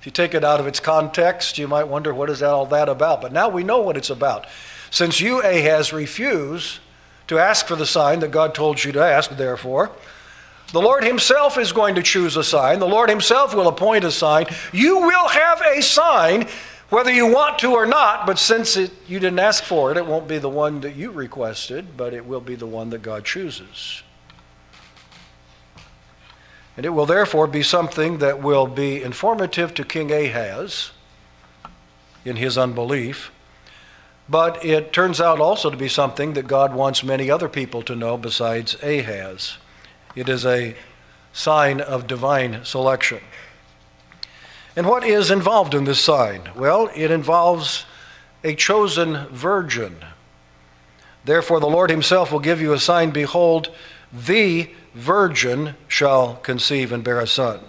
If 0.00 0.06
you 0.06 0.12
take 0.12 0.34
it 0.34 0.44
out 0.44 0.60
of 0.60 0.66
its 0.66 0.80
context, 0.80 1.58
you 1.58 1.66
might 1.66 1.88
wonder 1.88 2.14
what 2.14 2.30
is 2.30 2.40
that, 2.40 2.50
all 2.50 2.66
that 2.66 2.88
about. 2.88 3.20
But 3.20 3.32
now 3.32 3.48
we 3.48 3.64
know 3.64 3.80
what 3.80 3.96
it's 3.96 4.10
about. 4.10 4.46
Since 4.90 5.20
you, 5.20 5.42
Ahaz, 5.42 5.92
refuse 5.92 6.80
to 7.26 7.38
ask 7.38 7.66
for 7.66 7.76
the 7.76 7.86
sign 7.86 8.20
that 8.20 8.30
God 8.30 8.54
told 8.54 8.82
you 8.82 8.92
to 8.92 9.04
ask, 9.04 9.30
therefore, 9.30 9.90
the 10.72 10.80
Lord 10.80 11.02
Himself 11.02 11.58
is 11.58 11.72
going 11.72 11.94
to 11.96 12.02
choose 12.02 12.36
a 12.36 12.44
sign. 12.44 12.78
The 12.78 12.86
Lord 12.86 13.10
Himself 13.10 13.54
will 13.54 13.68
appoint 13.68 14.04
a 14.04 14.10
sign. 14.10 14.46
You 14.72 14.98
will 14.98 15.28
have 15.28 15.60
a 15.62 15.82
sign 15.82 16.46
whether 16.90 17.12
you 17.12 17.26
want 17.26 17.58
to 17.58 17.72
or 17.72 17.84
not, 17.84 18.26
but 18.26 18.38
since 18.38 18.76
it, 18.76 18.90
you 19.06 19.18
didn't 19.18 19.40
ask 19.40 19.62
for 19.62 19.90
it, 19.90 19.98
it 19.98 20.06
won't 20.06 20.26
be 20.26 20.38
the 20.38 20.48
one 20.48 20.80
that 20.80 20.96
you 20.96 21.10
requested, 21.10 21.98
but 21.98 22.14
it 22.14 22.24
will 22.24 22.40
be 22.40 22.54
the 22.54 22.66
one 22.66 22.90
that 22.90 23.02
God 23.02 23.26
chooses. 23.26 24.02
And 26.78 26.86
it 26.86 26.90
will 26.90 27.06
therefore 27.06 27.48
be 27.48 27.64
something 27.64 28.18
that 28.18 28.40
will 28.40 28.68
be 28.68 29.02
informative 29.02 29.74
to 29.74 29.84
King 29.84 30.12
Ahaz 30.12 30.92
in 32.24 32.36
his 32.36 32.56
unbelief. 32.56 33.32
But 34.28 34.64
it 34.64 34.92
turns 34.92 35.20
out 35.20 35.40
also 35.40 35.70
to 35.70 35.76
be 35.76 35.88
something 35.88 36.34
that 36.34 36.46
God 36.46 36.72
wants 36.72 37.02
many 37.02 37.32
other 37.32 37.48
people 37.48 37.82
to 37.82 37.96
know 37.96 38.16
besides 38.16 38.80
Ahaz. 38.80 39.58
It 40.14 40.28
is 40.28 40.46
a 40.46 40.76
sign 41.32 41.80
of 41.80 42.06
divine 42.06 42.64
selection. 42.64 43.22
And 44.76 44.86
what 44.86 45.02
is 45.02 45.32
involved 45.32 45.74
in 45.74 45.82
this 45.82 46.00
sign? 46.00 46.50
Well, 46.54 46.92
it 46.94 47.10
involves 47.10 47.86
a 48.44 48.54
chosen 48.54 49.26
virgin. 49.32 49.96
Therefore, 51.24 51.58
the 51.58 51.66
Lord 51.66 51.90
Himself 51.90 52.30
will 52.30 52.38
give 52.38 52.60
you 52.60 52.72
a 52.72 52.78
sign 52.78 53.10
Behold, 53.10 53.74
the 54.12 54.70
virgin 54.98 55.76
shall 55.86 56.34
conceive 56.36 56.90
and 56.90 57.04
bear 57.04 57.20
a 57.20 57.26
son. 57.26 57.60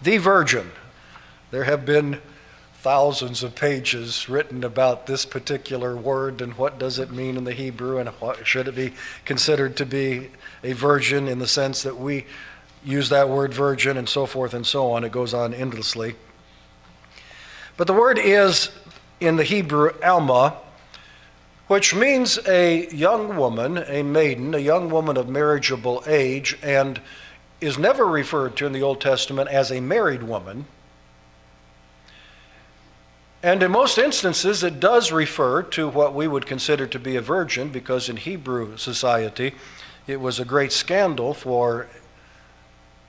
The 0.00 0.18
virgin. 0.18 0.70
There 1.50 1.64
have 1.64 1.84
been 1.84 2.20
thousands 2.74 3.42
of 3.42 3.56
pages 3.56 4.28
written 4.28 4.62
about 4.62 5.06
this 5.06 5.26
particular 5.26 5.96
word 5.96 6.40
and 6.40 6.54
what 6.54 6.78
does 6.78 7.00
it 7.00 7.10
mean 7.10 7.36
in 7.36 7.42
the 7.42 7.52
Hebrew 7.52 7.98
and 7.98 8.08
what 8.10 8.46
should 8.46 8.68
it 8.68 8.76
be 8.76 8.92
considered 9.24 9.76
to 9.78 9.84
be 9.84 10.30
a 10.62 10.74
virgin 10.74 11.26
in 11.26 11.40
the 11.40 11.48
sense 11.48 11.82
that 11.82 11.98
we 11.98 12.24
use 12.84 13.08
that 13.08 13.28
word 13.28 13.52
virgin 13.52 13.96
and 13.96 14.08
so 14.08 14.24
forth 14.24 14.54
and 14.54 14.64
so 14.64 14.92
on. 14.92 15.02
It 15.02 15.10
goes 15.10 15.34
on 15.34 15.52
endlessly. 15.52 16.14
But 17.76 17.88
the 17.88 17.94
word 17.94 18.18
is 18.18 18.70
in 19.18 19.36
the 19.36 19.44
Hebrew 19.44 19.90
Alma, 20.04 20.56
which 21.68 21.94
means 21.94 22.38
a 22.46 22.88
young 22.88 23.36
woman, 23.36 23.78
a 23.78 24.02
maiden, 24.02 24.54
a 24.54 24.58
young 24.58 24.90
woman 24.90 25.16
of 25.16 25.28
marriageable 25.28 26.02
age, 26.06 26.58
and 26.62 27.00
is 27.60 27.78
never 27.78 28.04
referred 28.04 28.56
to 28.56 28.66
in 28.66 28.72
the 28.72 28.82
Old 28.82 29.00
Testament 29.00 29.48
as 29.48 29.70
a 29.70 29.80
married 29.80 30.22
woman 30.22 30.66
and 33.42 33.62
in 33.62 33.70
most 33.70 33.98
instances, 33.98 34.64
it 34.64 34.80
does 34.80 35.12
refer 35.12 35.62
to 35.62 35.88
what 35.88 36.12
we 36.12 36.26
would 36.26 36.44
consider 36.44 36.86
to 36.88 36.98
be 36.98 37.14
a 37.14 37.20
virgin, 37.20 37.68
because 37.68 38.08
in 38.08 38.16
Hebrew 38.16 38.76
society, 38.76 39.54
it 40.08 40.20
was 40.20 40.40
a 40.40 40.44
great 40.44 40.72
scandal 40.72 41.34
for 41.34 41.86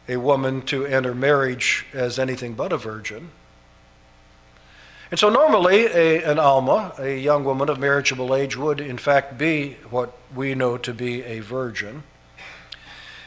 a 0.08 0.18
woman 0.18 0.62
to 0.64 0.86
enter 0.86 1.16
marriage 1.16 1.88
as 1.94 2.20
anything 2.20 2.54
but 2.54 2.72
a 2.72 2.78
virgin. 2.78 3.32
And 5.12 5.20
so, 5.20 5.30
normally, 5.30 5.86
a, 5.88 6.24
an 6.24 6.38
Alma, 6.38 6.94
a 7.00 7.18
young 7.18 7.44
woman 7.44 7.68
of 7.68 7.80
marriageable 7.80 8.36
age, 8.36 8.56
would 8.56 8.80
in 8.80 9.00
fact 9.00 9.38
be 9.38 9.78
what 9.90 10.16
we 10.36 10.54
know 10.54 10.78
to 10.78 10.94
be 10.94 11.24
a 11.24 11.40
virgin. 11.40 12.04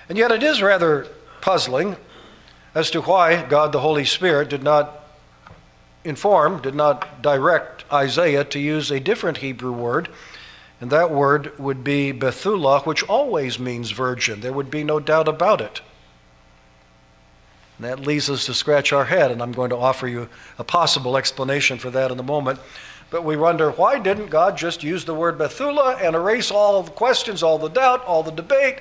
And 0.09 0.17
yet, 0.17 0.31
it 0.31 0.45
is 0.45 0.63
rather 0.63 1.09
puzzling 1.41 1.97
as 2.75 2.91
to 2.93 3.01
why 3.03 3.43
God 3.43 3.73
the 3.73 3.81
Holy 3.81 4.05
Spirit 4.05 4.49
did 4.49 4.63
not 4.63 5.03
inform, 6.05 6.63
did 6.63 6.75
not 6.75 7.21
direct 7.21 7.85
Isaiah 7.93 8.45
to 8.45 8.59
use 8.61 8.91
a 8.91 9.01
different 9.01 9.39
Hebrew 9.39 9.73
word, 9.73 10.09
and 10.81 10.91
that 10.91 11.11
word 11.11 11.59
would 11.59 11.85
be 11.85 12.13
Bethulah, 12.13 12.81
which 12.81 13.03
always 13.05 13.59
means 13.59 13.91
virgin. 13.91 14.41
There 14.41 14.53
would 14.53 14.71
be 14.71 14.85
no 14.85 15.01
doubt 15.01 15.29
about 15.29 15.61
it. 15.61 15.81
And 17.79 17.87
that 17.87 18.01
leads 18.01 18.29
us 18.29 18.47
to 18.47 18.55
scratch 18.55 18.93
our 18.93 19.07
head, 19.07 19.31
and 19.31 19.43
I'm 19.43 19.53
going 19.53 19.71
to 19.71 19.77
offer 19.77 20.07
you 20.07 20.29
a 20.59 20.65
possible 20.65 21.17
explanation 21.17 21.79
for 21.79 21.91
that 21.91 22.11
in 22.11 22.19
a 22.19 22.23
moment. 22.23 22.61
But 23.11 23.25
we 23.25 23.37
wonder 23.37 23.71
why 23.71 23.99
didn't 23.99 24.29
God 24.29 24.57
just 24.57 24.83
use 24.83 25.05
the 25.05 25.15
word 25.15 25.37
Bethulah 25.37 25.97
and 25.97 26.17
erase 26.17 26.51
all 26.51 26.83
the 26.83 26.91
questions, 26.91 27.43
all 27.43 27.59
the 27.59 27.69
doubt, 27.69 28.05
all 28.05 28.23
the 28.23 28.31
debate, 28.31 28.81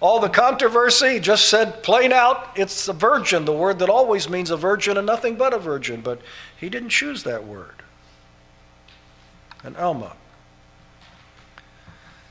all 0.00 0.20
the 0.20 0.28
controversy 0.28 1.20
just 1.20 1.48
said 1.48 1.82
plain 1.82 2.12
out, 2.12 2.50
it's 2.56 2.88
a 2.88 2.92
virgin, 2.92 3.44
the 3.44 3.52
word 3.52 3.78
that 3.78 3.88
always 3.88 4.28
means 4.28 4.50
a 4.50 4.56
virgin 4.56 4.96
and 4.96 5.06
nothing 5.06 5.36
but 5.36 5.54
a 5.54 5.58
virgin. 5.58 6.00
But 6.00 6.20
he 6.58 6.68
didn't 6.68 6.88
choose 6.88 7.22
that 7.24 7.46
word. 7.46 7.82
And 9.62 9.76
Alma. 9.76 10.16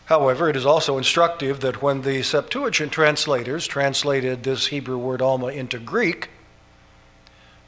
However, 0.09 0.49
it 0.49 0.55
is 0.55 0.65
also 0.65 0.97
instructive 0.97 1.59
that 1.59 1.83
when 1.83 2.01
the 2.01 2.23
Septuagint 2.23 2.91
translators 2.91 3.67
translated 3.67 4.41
this 4.41 4.65
Hebrew 4.65 4.97
word 4.97 5.21
Alma 5.21 5.49
into 5.49 5.77
Greek, 5.77 6.29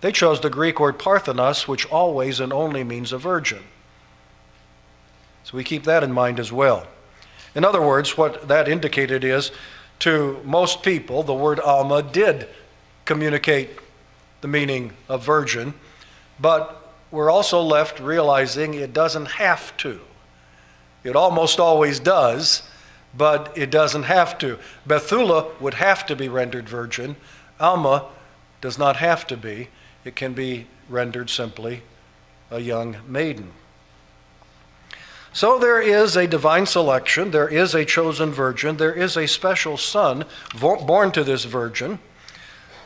they 0.01 0.11
chose 0.11 0.41
the 0.41 0.49
Greek 0.49 0.79
word 0.79 0.97
Parthenos, 0.97 1.67
which 1.67 1.85
always 1.91 2.39
and 2.39 2.51
only 2.51 2.83
means 2.83 3.13
a 3.13 3.19
virgin. 3.19 3.61
So 5.43 5.55
we 5.55 5.63
keep 5.63 5.83
that 5.83 6.03
in 6.03 6.11
mind 6.11 6.39
as 6.39 6.51
well. 6.51 6.87
In 7.53 7.63
other 7.63 7.79
words, 7.79 8.17
what 8.17 8.47
that 8.47 8.67
indicated 8.67 9.23
is 9.23 9.51
to 9.99 10.41
most 10.43 10.81
people, 10.81 11.21
the 11.21 11.35
word 11.35 11.59
Alma 11.59 12.01
did 12.01 12.49
communicate 13.05 13.69
the 14.41 14.47
meaning 14.47 14.93
of 15.07 15.23
virgin, 15.23 15.75
but 16.39 16.91
we're 17.11 17.29
also 17.29 17.61
left 17.61 17.99
realizing 17.99 18.73
it 18.73 18.93
doesn't 18.93 19.27
have 19.27 19.77
to. 19.77 20.01
It 21.03 21.15
almost 21.15 21.59
always 21.59 21.99
does, 21.99 22.63
but 23.15 23.51
it 23.57 23.69
doesn't 23.69 24.03
have 24.03 24.37
to. 24.39 24.59
Bethulah 24.85 25.51
would 25.59 25.75
have 25.75 26.05
to 26.05 26.15
be 26.15 26.29
rendered 26.29 26.69
virgin. 26.69 27.15
Alma 27.59 28.05
does 28.61 28.77
not 28.77 28.97
have 28.97 29.25
to 29.27 29.37
be. 29.37 29.69
It 30.05 30.15
can 30.15 30.33
be 30.33 30.67
rendered 30.89 31.29
simply 31.29 31.83
a 32.49 32.59
young 32.59 32.97
maiden. 33.07 33.51
So 35.33 35.57
there 35.57 35.81
is 35.81 36.17
a 36.17 36.27
divine 36.27 36.65
selection, 36.65 37.31
there 37.31 37.47
is 37.47 37.73
a 37.73 37.85
chosen 37.85 38.31
virgin, 38.31 38.75
there 38.75 38.93
is 38.93 39.15
a 39.15 39.27
special 39.27 39.77
son 39.77 40.25
born 40.53 41.11
to 41.13 41.23
this 41.23 41.45
virgin 41.45 41.99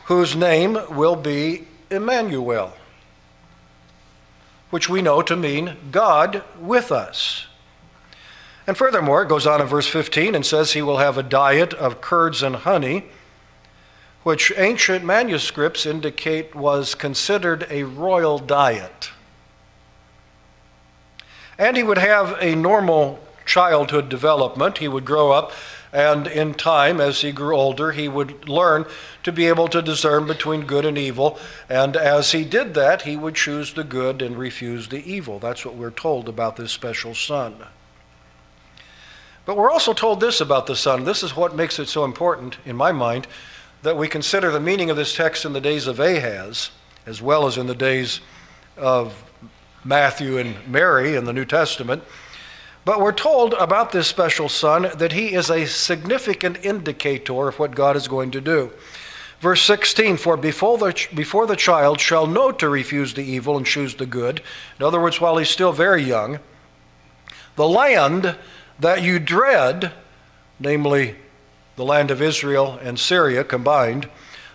whose 0.04 0.36
name 0.36 0.78
will 0.88 1.16
be 1.16 1.66
Emmanuel, 1.90 2.72
which 4.70 4.88
we 4.88 5.02
know 5.02 5.22
to 5.22 5.34
mean 5.34 5.76
God 5.90 6.44
with 6.60 6.92
us. 6.92 7.46
And 8.66 8.76
furthermore, 8.76 9.22
it 9.22 9.28
goes 9.28 9.46
on 9.46 9.60
in 9.60 9.66
verse 9.66 9.86
15 9.86 10.34
and 10.34 10.44
says 10.44 10.72
he 10.72 10.82
will 10.82 10.98
have 10.98 11.16
a 11.16 11.22
diet 11.22 11.72
of 11.74 12.00
curds 12.00 12.42
and 12.42 12.56
honey, 12.56 13.04
which 14.24 14.52
ancient 14.56 15.04
manuscripts 15.04 15.86
indicate 15.86 16.54
was 16.54 16.96
considered 16.96 17.66
a 17.70 17.84
royal 17.84 18.38
diet. 18.38 19.10
And 21.58 21.76
he 21.76 21.84
would 21.84 21.98
have 21.98 22.36
a 22.40 22.56
normal 22.56 23.20
childhood 23.46 24.08
development. 24.08 24.78
He 24.78 24.88
would 24.88 25.04
grow 25.04 25.30
up, 25.30 25.52
and 25.92 26.26
in 26.26 26.52
time, 26.52 27.00
as 27.00 27.20
he 27.20 27.30
grew 27.30 27.56
older, 27.56 27.92
he 27.92 28.08
would 28.08 28.48
learn 28.48 28.84
to 29.22 29.30
be 29.30 29.46
able 29.46 29.68
to 29.68 29.80
discern 29.80 30.26
between 30.26 30.66
good 30.66 30.84
and 30.84 30.98
evil. 30.98 31.38
And 31.68 31.96
as 31.96 32.32
he 32.32 32.44
did 32.44 32.74
that, 32.74 33.02
he 33.02 33.16
would 33.16 33.36
choose 33.36 33.74
the 33.74 33.84
good 33.84 34.20
and 34.20 34.36
refuse 34.36 34.88
the 34.88 35.08
evil. 35.10 35.38
That's 35.38 35.64
what 35.64 35.76
we're 35.76 35.92
told 35.92 36.28
about 36.28 36.56
this 36.56 36.72
special 36.72 37.14
son. 37.14 37.64
But 39.46 39.56
we're 39.56 39.70
also 39.70 39.92
told 39.92 40.20
this 40.20 40.40
about 40.40 40.66
the 40.66 40.76
son. 40.76 41.04
This 41.04 41.22
is 41.22 41.36
what 41.36 41.54
makes 41.54 41.78
it 41.78 41.88
so 41.88 42.04
important, 42.04 42.58
in 42.66 42.76
my 42.76 42.90
mind, 42.90 43.28
that 43.82 43.96
we 43.96 44.08
consider 44.08 44.50
the 44.50 44.60
meaning 44.60 44.90
of 44.90 44.96
this 44.96 45.14
text 45.14 45.44
in 45.44 45.52
the 45.52 45.60
days 45.60 45.86
of 45.86 46.00
Ahaz, 46.00 46.70
as 47.06 47.22
well 47.22 47.46
as 47.46 47.56
in 47.56 47.68
the 47.68 47.74
days 47.74 48.20
of 48.76 49.24
Matthew 49.84 50.36
and 50.36 50.56
Mary 50.66 51.14
in 51.14 51.24
the 51.24 51.32
New 51.32 51.44
Testament. 51.44 52.02
But 52.84 53.00
we're 53.00 53.12
told 53.12 53.54
about 53.54 53.92
this 53.92 54.08
special 54.08 54.48
son 54.48 54.90
that 54.96 55.12
he 55.12 55.32
is 55.34 55.48
a 55.48 55.66
significant 55.66 56.64
indicator 56.64 57.48
of 57.48 57.58
what 57.60 57.76
God 57.76 57.94
is 57.96 58.08
going 58.08 58.32
to 58.32 58.40
do. 58.40 58.72
Verse 59.38 59.62
16, 59.62 60.16
for 60.16 60.36
before 60.36 60.78
the, 60.78 61.06
before 61.14 61.46
the 61.46 61.56
child 61.56 62.00
shall 62.00 62.26
know 62.26 62.50
to 62.50 62.68
refuse 62.68 63.14
the 63.14 63.24
evil 63.24 63.56
and 63.56 63.66
choose 63.66 63.94
the 63.94 64.06
good, 64.06 64.42
in 64.78 64.84
other 64.84 65.00
words, 65.00 65.20
while 65.20 65.36
he's 65.36 65.50
still 65.50 65.72
very 65.72 66.02
young, 66.02 66.40
the 67.54 67.68
land 67.68 68.36
that 68.78 69.02
you 69.02 69.18
dread, 69.18 69.92
namely 70.58 71.16
the 71.76 71.84
land 71.84 72.10
of 72.10 72.22
Israel 72.22 72.78
and 72.82 72.98
Syria 72.98 73.44
combined, 73.44 74.08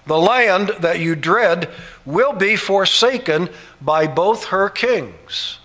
the 0.06 0.18
land 0.18 0.72
that 0.80 1.00
you 1.00 1.16
dread 1.16 1.70
will 2.06 2.34
be 2.34 2.56
forsaken 2.56 3.50
by 3.80 4.08
both 4.08 4.46
her 4.46 4.70
kings. 4.70 5.60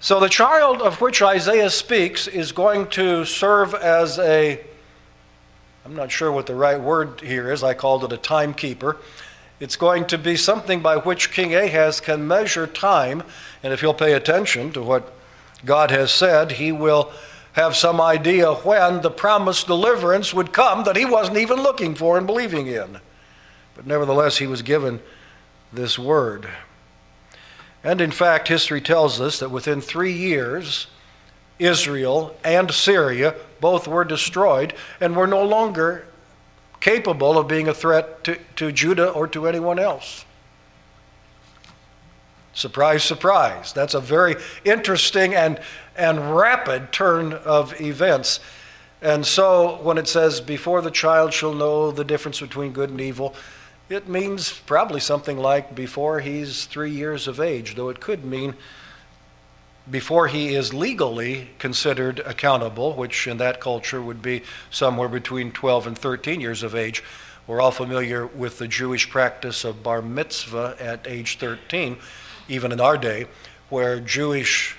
So, 0.00 0.20
the 0.20 0.28
child 0.28 0.82
of 0.82 1.00
which 1.00 1.22
Isaiah 1.22 1.70
speaks 1.70 2.26
is 2.26 2.52
going 2.52 2.88
to 2.88 3.24
serve 3.24 3.72
as 3.74 4.18
a, 4.18 4.60
I'm 5.84 5.96
not 5.96 6.12
sure 6.12 6.30
what 6.30 6.46
the 6.46 6.54
right 6.54 6.78
word 6.78 7.20
here 7.22 7.50
is, 7.50 7.62
I 7.62 7.72
called 7.72 8.04
it 8.04 8.12
a 8.12 8.18
timekeeper. 8.18 8.98
It's 9.60 9.76
going 9.76 10.06
to 10.08 10.18
be 10.18 10.36
something 10.36 10.80
by 10.80 10.96
which 10.96 11.32
King 11.32 11.54
Ahaz 11.54 12.00
can 12.00 12.26
measure 12.26 12.66
time, 12.66 13.22
and 13.62 13.72
if 13.72 13.80
he'll 13.80 13.94
pay 13.94 14.12
attention 14.12 14.72
to 14.72 14.82
what 14.82 15.13
God 15.64 15.90
has 15.90 16.12
said, 16.12 16.52
he 16.52 16.72
will 16.72 17.12
have 17.52 17.76
some 17.76 18.00
idea 18.00 18.52
when 18.52 19.00
the 19.02 19.10
promised 19.10 19.66
deliverance 19.66 20.34
would 20.34 20.52
come 20.52 20.84
that 20.84 20.96
he 20.96 21.04
wasn't 21.04 21.38
even 21.38 21.62
looking 21.62 21.94
for 21.94 22.18
and 22.18 22.26
believing 22.26 22.66
in. 22.66 23.00
But 23.76 23.86
nevertheless, 23.86 24.38
he 24.38 24.46
was 24.46 24.62
given 24.62 25.00
this 25.72 25.98
word. 25.98 26.48
And 27.82 28.00
in 28.00 28.10
fact, 28.10 28.48
history 28.48 28.80
tells 28.80 29.20
us 29.20 29.38
that 29.38 29.50
within 29.50 29.80
three 29.80 30.12
years, 30.12 30.88
Israel 31.58 32.36
and 32.42 32.70
Syria 32.70 33.34
both 33.60 33.86
were 33.86 34.04
destroyed 34.04 34.74
and 35.00 35.14
were 35.14 35.26
no 35.26 35.44
longer 35.44 36.06
capable 36.80 37.38
of 37.38 37.48
being 37.48 37.68
a 37.68 37.74
threat 37.74 38.24
to, 38.24 38.38
to 38.56 38.72
Judah 38.72 39.10
or 39.10 39.28
to 39.28 39.46
anyone 39.46 39.78
else. 39.78 40.24
Surprise, 42.54 43.02
surprise. 43.02 43.72
That's 43.72 43.94
a 43.94 44.00
very 44.00 44.36
interesting 44.64 45.34
and, 45.34 45.60
and 45.96 46.36
rapid 46.36 46.92
turn 46.92 47.32
of 47.32 47.80
events. 47.80 48.38
And 49.02 49.26
so 49.26 49.82
when 49.82 49.98
it 49.98 50.08
says, 50.08 50.40
before 50.40 50.80
the 50.80 50.90
child 50.90 51.34
shall 51.34 51.52
know 51.52 51.90
the 51.90 52.04
difference 52.04 52.40
between 52.40 52.72
good 52.72 52.90
and 52.90 53.00
evil, 53.00 53.34
it 53.88 54.08
means 54.08 54.50
probably 54.50 55.00
something 55.00 55.36
like 55.36 55.74
before 55.74 56.20
he's 56.20 56.64
three 56.66 56.90
years 56.90 57.28
of 57.28 57.40
age, 57.40 57.74
though 57.74 57.90
it 57.90 58.00
could 58.00 58.24
mean 58.24 58.54
before 59.90 60.28
he 60.28 60.54
is 60.54 60.72
legally 60.72 61.50
considered 61.58 62.20
accountable, 62.20 62.94
which 62.94 63.26
in 63.26 63.36
that 63.36 63.60
culture 63.60 64.00
would 64.00 64.22
be 64.22 64.42
somewhere 64.70 65.08
between 65.08 65.52
12 65.52 65.88
and 65.88 65.98
13 65.98 66.40
years 66.40 66.62
of 66.62 66.74
age. 66.74 67.02
We're 67.46 67.60
all 67.60 67.72
familiar 67.72 68.26
with 68.26 68.56
the 68.58 68.68
Jewish 68.68 69.10
practice 69.10 69.64
of 69.64 69.82
bar 69.82 70.00
mitzvah 70.00 70.76
at 70.80 71.06
age 71.06 71.36
13 71.36 71.98
even 72.48 72.72
in 72.72 72.80
our 72.80 72.98
day, 72.98 73.26
where 73.68 74.00
Jewish 74.00 74.76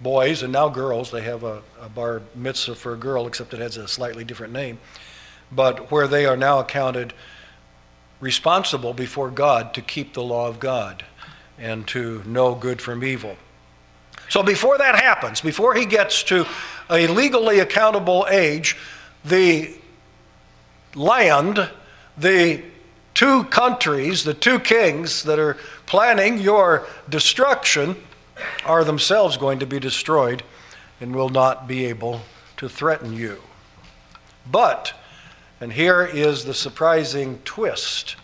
boys 0.00 0.42
and 0.42 0.52
now 0.52 0.68
girls, 0.68 1.10
they 1.10 1.22
have 1.22 1.44
a, 1.44 1.62
a 1.80 1.88
bar 1.88 2.22
mitzvah 2.34 2.74
for 2.74 2.92
a 2.92 2.96
girl, 2.96 3.26
except 3.26 3.54
it 3.54 3.60
has 3.60 3.76
a 3.76 3.88
slightly 3.88 4.24
different 4.24 4.52
name, 4.52 4.78
but 5.50 5.90
where 5.90 6.06
they 6.06 6.26
are 6.26 6.36
now 6.36 6.58
accounted 6.58 7.12
responsible 8.20 8.92
before 8.92 9.30
God 9.30 9.74
to 9.74 9.82
keep 9.82 10.14
the 10.14 10.22
law 10.22 10.48
of 10.48 10.60
God 10.60 11.04
and 11.58 11.86
to 11.88 12.22
know 12.24 12.54
good 12.54 12.80
from 12.80 13.04
evil. 13.04 13.36
So 14.28 14.42
before 14.42 14.78
that 14.78 14.96
happens, 14.96 15.40
before 15.40 15.74
he 15.74 15.84
gets 15.84 16.22
to 16.24 16.46
a 16.90 17.06
legally 17.06 17.60
accountable 17.60 18.26
age, 18.30 18.76
the 19.24 19.74
land, 20.94 21.70
the 22.16 22.62
two 23.14 23.44
countries, 23.44 24.24
the 24.24 24.34
two 24.34 24.58
kings 24.58 25.22
that 25.24 25.38
are 25.38 25.56
planning 25.86 26.38
your 26.38 26.86
destruction, 27.08 27.96
are 28.64 28.84
themselves 28.84 29.36
going 29.36 29.58
to 29.58 29.66
be 29.66 29.78
destroyed 29.78 30.42
and 31.00 31.14
will 31.14 31.28
not 31.28 31.66
be 31.68 31.84
able 31.86 32.22
to 32.56 32.68
threaten 32.68 33.12
you. 33.12 33.40
But, 34.50 34.94
and 35.60 35.72
here 35.72 36.04
is 36.04 36.44
the 36.44 36.54
surprising 36.54 37.40
twist 37.44 38.16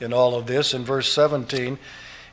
in 0.00 0.12
all 0.12 0.34
of 0.34 0.46
this 0.46 0.74
in 0.74 0.84
verse 0.84 1.12
17, 1.12 1.78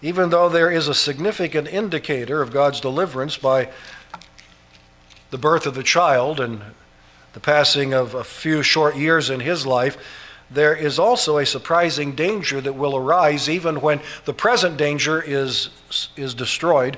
even 0.02 0.30
though 0.30 0.50
there 0.50 0.72
is 0.72 0.88
a 0.88 0.94
significant 0.94 1.68
indicator 1.68 2.42
of 2.42 2.52
God's 2.52 2.80
deliverance 2.80 3.38
by 3.38 3.70
the 5.30 5.38
birth 5.38 5.66
of 5.66 5.76
the 5.76 5.84
child 5.84 6.40
and 6.40 6.62
the 7.34 7.40
passing 7.40 7.94
of 7.94 8.14
a 8.14 8.24
few 8.24 8.62
short 8.62 8.96
years 8.96 9.30
in 9.30 9.40
his 9.40 9.66
life, 9.66 9.98
there 10.54 10.76
is 10.76 11.00
also 11.00 11.38
a 11.38 11.46
surprising 11.46 12.14
danger 12.14 12.60
that 12.60 12.74
will 12.74 12.96
arise 12.96 13.50
even 13.50 13.80
when 13.80 14.02
the 14.26 14.34
present 14.34 14.78
danger 14.78 15.22
is, 15.22 15.70
is 16.18 16.34
destroyed. 16.34 16.98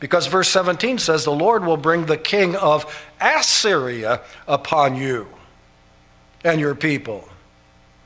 Because 0.00 0.26
verse 0.26 0.48
17 0.48 0.98
says, 0.98 1.24
The 1.24 1.32
Lord 1.32 1.64
will 1.64 1.76
bring 1.76 2.06
the 2.06 2.16
king 2.16 2.56
of 2.56 3.06
Assyria 3.20 4.22
upon 4.48 4.96
you 4.96 5.28
and 6.42 6.60
your 6.60 6.74
people 6.74 7.28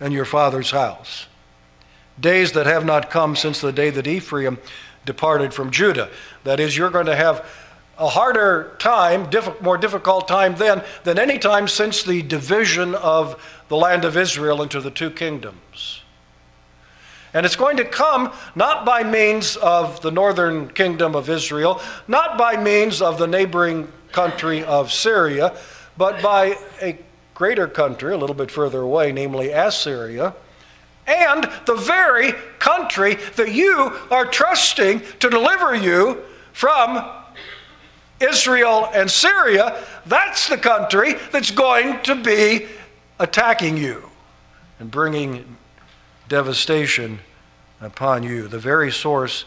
and 0.00 0.12
your 0.12 0.24
father's 0.24 0.70
house. 0.70 1.26
Days 2.18 2.52
that 2.52 2.66
have 2.66 2.84
not 2.84 3.10
come 3.10 3.36
since 3.36 3.60
the 3.60 3.72
day 3.72 3.90
that 3.90 4.06
Ephraim 4.06 4.58
departed 5.04 5.54
from 5.54 5.70
Judah. 5.70 6.10
That 6.44 6.60
is, 6.60 6.76
you're 6.76 6.90
going 6.90 7.06
to 7.06 7.16
have 7.16 7.46
a 7.98 8.08
harder 8.08 8.76
time, 8.78 9.28
diff- 9.28 9.60
more 9.60 9.76
difficult 9.76 10.28
time 10.28 10.54
then 10.56 10.82
than 11.02 11.18
any 11.18 11.38
time 11.38 11.66
since 11.66 12.02
the 12.04 12.22
division 12.22 12.94
of 12.94 13.42
the 13.68 13.76
land 13.76 14.04
of 14.04 14.16
Israel 14.16 14.62
into 14.62 14.80
the 14.80 14.90
two 14.90 15.10
kingdoms. 15.10 16.02
And 17.34 17.44
it's 17.44 17.56
going 17.56 17.76
to 17.76 17.84
come 17.84 18.32
not 18.54 18.86
by 18.86 19.02
means 19.02 19.56
of 19.56 20.00
the 20.00 20.10
northern 20.10 20.68
kingdom 20.68 21.14
of 21.14 21.28
Israel, 21.28 21.80
not 22.06 22.38
by 22.38 22.56
means 22.56 23.02
of 23.02 23.18
the 23.18 23.26
neighboring 23.26 23.92
country 24.12 24.64
of 24.64 24.92
Syria, 24.92 25.56
but 25.96 26.22
by 26.22 26.56
a 26.80 26.98
greater 27.34 27.68
country 27.68 28.14
a 28.14 28.16
little 28.16 28.34
bit 28.34 28.50
further 28.50 28.80
away, 28.80 29.12
namely 29.12 29.50
Assyria, 29.50 30.34
and 31.06 31.48
the 31.66 31.74
very 31.74 32.32
country 32.58 33.14
that 33.36 33.52
you 33.52 33.96
are 34.10 34.26
trusting 34.26 35.02
to 35.20 35.30
deliver 35.30 35.74
you 35.74 36.22
from 36.52 37.08
Israel 38.20 38.90
and 38.92 39.10
Syria, 39.10 39.82
that's 40.06 40.48
the 40.48 40.58
country 40.58 41.14
that's 41.32 41.50
going 41.50 42.02
to 42.02 42.14
be 42.14 42.66
attacking 43.18 43.76
you 43.76 44.10
and 44.78 44.90
bringing 44.90 45.56
devastation 46.28 47.20
upon 47.80 48.22
you. 48.22 48.48
The 48.48 48.58
very 48.58 48.92
source 48.92 49.44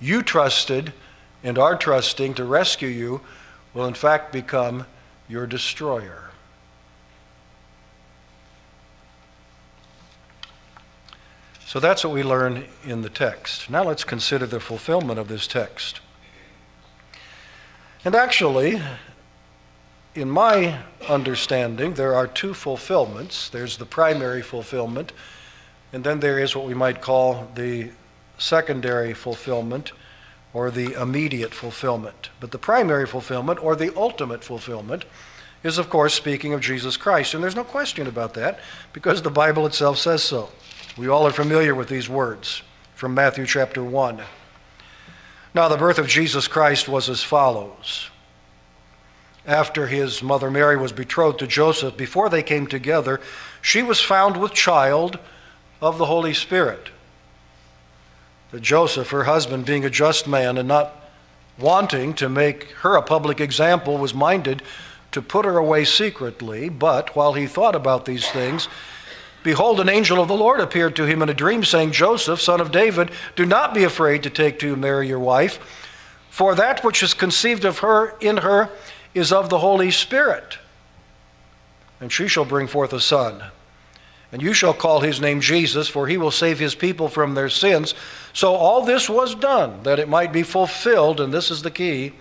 you 0.00 0.22
trusted 0.22 0.92
and 1.42 1.58
are 1.58 1.76
trusting 1.76 2.34
to 2.34 2.44
rescue 2.44 2.88
you 2.88 3.20
will, 3.72 3.86
in 3.86 3.94
fact, 3.94 4.32
become 4.32 4.86
your 5.28 5.46
destroyer. 5.46 6.30
So 11.66 11.80
that's 11.80 12.04
what 12.04 12.12
we 12.12 12.22
learn 12.22 12.66
in 12.84 13.02
the 13.02 13.10
text. 13.10 13.68
Now 13.68 13.82
let's 13.82 14.04
consider 14.04 14.46
the 14.46 14.60
fulfillment 14.60 15.18
of 15.18 15.28
this 15.28 15.46
text. 15.46 16.00
And 18.04 18.14
actually, 18.14 18.80
in 20.14 20.30
my 20.30 20.78
understanding, 21.08 21.94
there 21.94 22.14
are 22.14 22.26
two 22.26 22.54
fulfillments. 22.54 23.48
There's 23.48 23.76
the 23.76 23.86
primary 23.86 24.42
fulfillment, 24.42 25.12
and 25.92 26.04
then 26.04 26.20
there 26.20 26.38
is 26.38 26.54
what 26.54 26.66
we 26.66 26.74
might 26.74 27.00
call 27.00 27.50
the 27.54 27.90
secondary 28.38 29.12
fulfillment 29.12 29.92
or 30.52 30.70
the 30.70 30.92
immediate 30.92 31.52
fulfillment. 31.52 32.30
But 32.38 32.52
the 32.52 32.58
primary 32.58 33.06
fulfillment 33.06 33.62
or 33.62 33.74
the 33.74 33.94
ultimate 33.96 34.44
fulfillment 34.44 35.04
is, 35.64 35.78
of 35.78 35.90
course, 35.90 36.14
speaking 36.14 36.52
of 36.52 36.60
Jesus 36.60 36.96
Christ. 36.96 37.34
And 37.34 37.42
there's 37.42 37.56
no 37.56 37.64
question 37.64 38.06
about 38.06 38.34
that 38.34 38.60
because 38.92 39.22
the 39.22 39.30
Bible 39.30 39.66
itself 39.66 39.98
says 39.98 40.22
so. 40.22 40.50
We 40.96 41.08
all 41.08 41.26
are 41.26 41.32
familiar 41.32 41.74
with 41.74 41.88
these 41.88 42.08
words 42.08 42.62
from 42.94 43.14
Matthew 43.14 43.46
chapter 43.46 43.82
1. 43.82 44.20
Now, 45.54 45.68
the 45.68 45.76
birth 45.76 45.98
of 45.98 46.06
Jesus 46.06 46.46
Christ 46.46 46.88
was 46.88 47.08
as 47.08 47.22
follows. 47.22 48.10
After 49.46 49.86
his 49.86 50.22
mother 50.22 50.50
Mary 50.50 50.76
was 50.76 50.92
betrothed 50.92 51.38
to 51.40 51.46
Joseph, 51.46 51.96
before 51.96 52.30
they 52.30 52.42
came 52.42 52.66
together, 52.66 53.20
she 53.60 53.82
was 53.82 54.00
found 54.00 54.36
with 54.38 54.54
child 54.54 55.18
of 55.82 55.98
the 55.98 56.06
Holy 56.06 56.32
Spirit. 56.32 56.88
That 58.50 58.62
Joseph, 58.62 59.10
her 59.10 59.24
husband, 59.24 59.66
being 59.66 59.84
a 59.84 59.90
just 59.90 60.26
man 60.26 60.56
and 60.56 60.68
not 60.68 60.94
wanting 61.58 62.14
to 62.14 62.28
make 62.28 62.70
her 62.82 62.96
a 62.96 63.02
public 63.02 63.40
example, 63.40 63.98
was 63.98 64.14
minded 64.14 64.62
to 65.12 65.20
put 65.20 65.44
her 65.44 65.58
away 65.58 65.84
secretly. 65.84 66.68
But 66.68 67.14
while 67.14 67.34
he 67.34 67.46
thought 67.46 67.76
about 67.76 68.06
these 68.06 68.28
things, 68.30 68.68
Behold, 69.44 69.78
an 69.78 69.90
angel 69.90 70.22
of 70.22 70.26
the 70.26 70.34
Lord 70.34 70.58
appeared 70.58 70.96
to 70.96 71.04
him 71.04 71.20
in 71.20 71.28
a 71.28 71.34
dream, 71.34 71.64
saying, 71.64 71.92
Joseph, 71.92 72.40
son 72.40 72.62
of 72.62 72.72
David, 72.72 73.10
do 73.36 73.44
not 73.44 73.74
be 73.74 73.84
afraid 73.84 74.22
to 74.22 74.30
take 74.30 74.58
to 74.60 74.68
you 74.68 74.74
Mary 74.74 75.06
your 75.06 75.18
wife, 75.18 75.58
for 76.30 76.54
that 76.54 76.82
which 76.82 77.02
is 77.02 77.12
conceived 77.12 77.66
of 77.66 77.80
her 77.80 78.16
in 78.20 78.38
her 78.38 78.70
is 79.14 79.32
of 79.32 79.48
the 79.48 79.60
Holy 79.60 79.90
Spirit. 79.90 80.58
And 82.00 82.12
she 82.12 82.28
shall 82.28 82.44
bring 82.44 82.66
forth 82.66 82.92
a 82.92 83.00
son. 83.00 83.42
And 84.32 84.42
you 84.42 84.52
shall 84.52 84.74
call 84.74 85.00
his 85.00 85.20
name 85.20 85.40
Jesus, 85.40 85.88
for 85.88 86.08
he 86.08 86.16
will 86.16 86.32
save 86.32 86.58
his 86.58 86.74
people 86.74 87.08
from 87.08 87.34
their 87.34 87.48
sins. 87.48 87.94
So 88.32 88.54
all 88.54 88.84
this 88.84 89.08
was 89.08 89.36
done, 89.36 89.84
that 89.84 90.00
it 90.00 90.08
might 90.08 90.32
be 90.32 90.42
fulfilled, 90.42 91.20
and 91.20 91.32
this 91.32 91.52
is 91.52 91.62
the 91.62 91.70
key, 91.70 92.14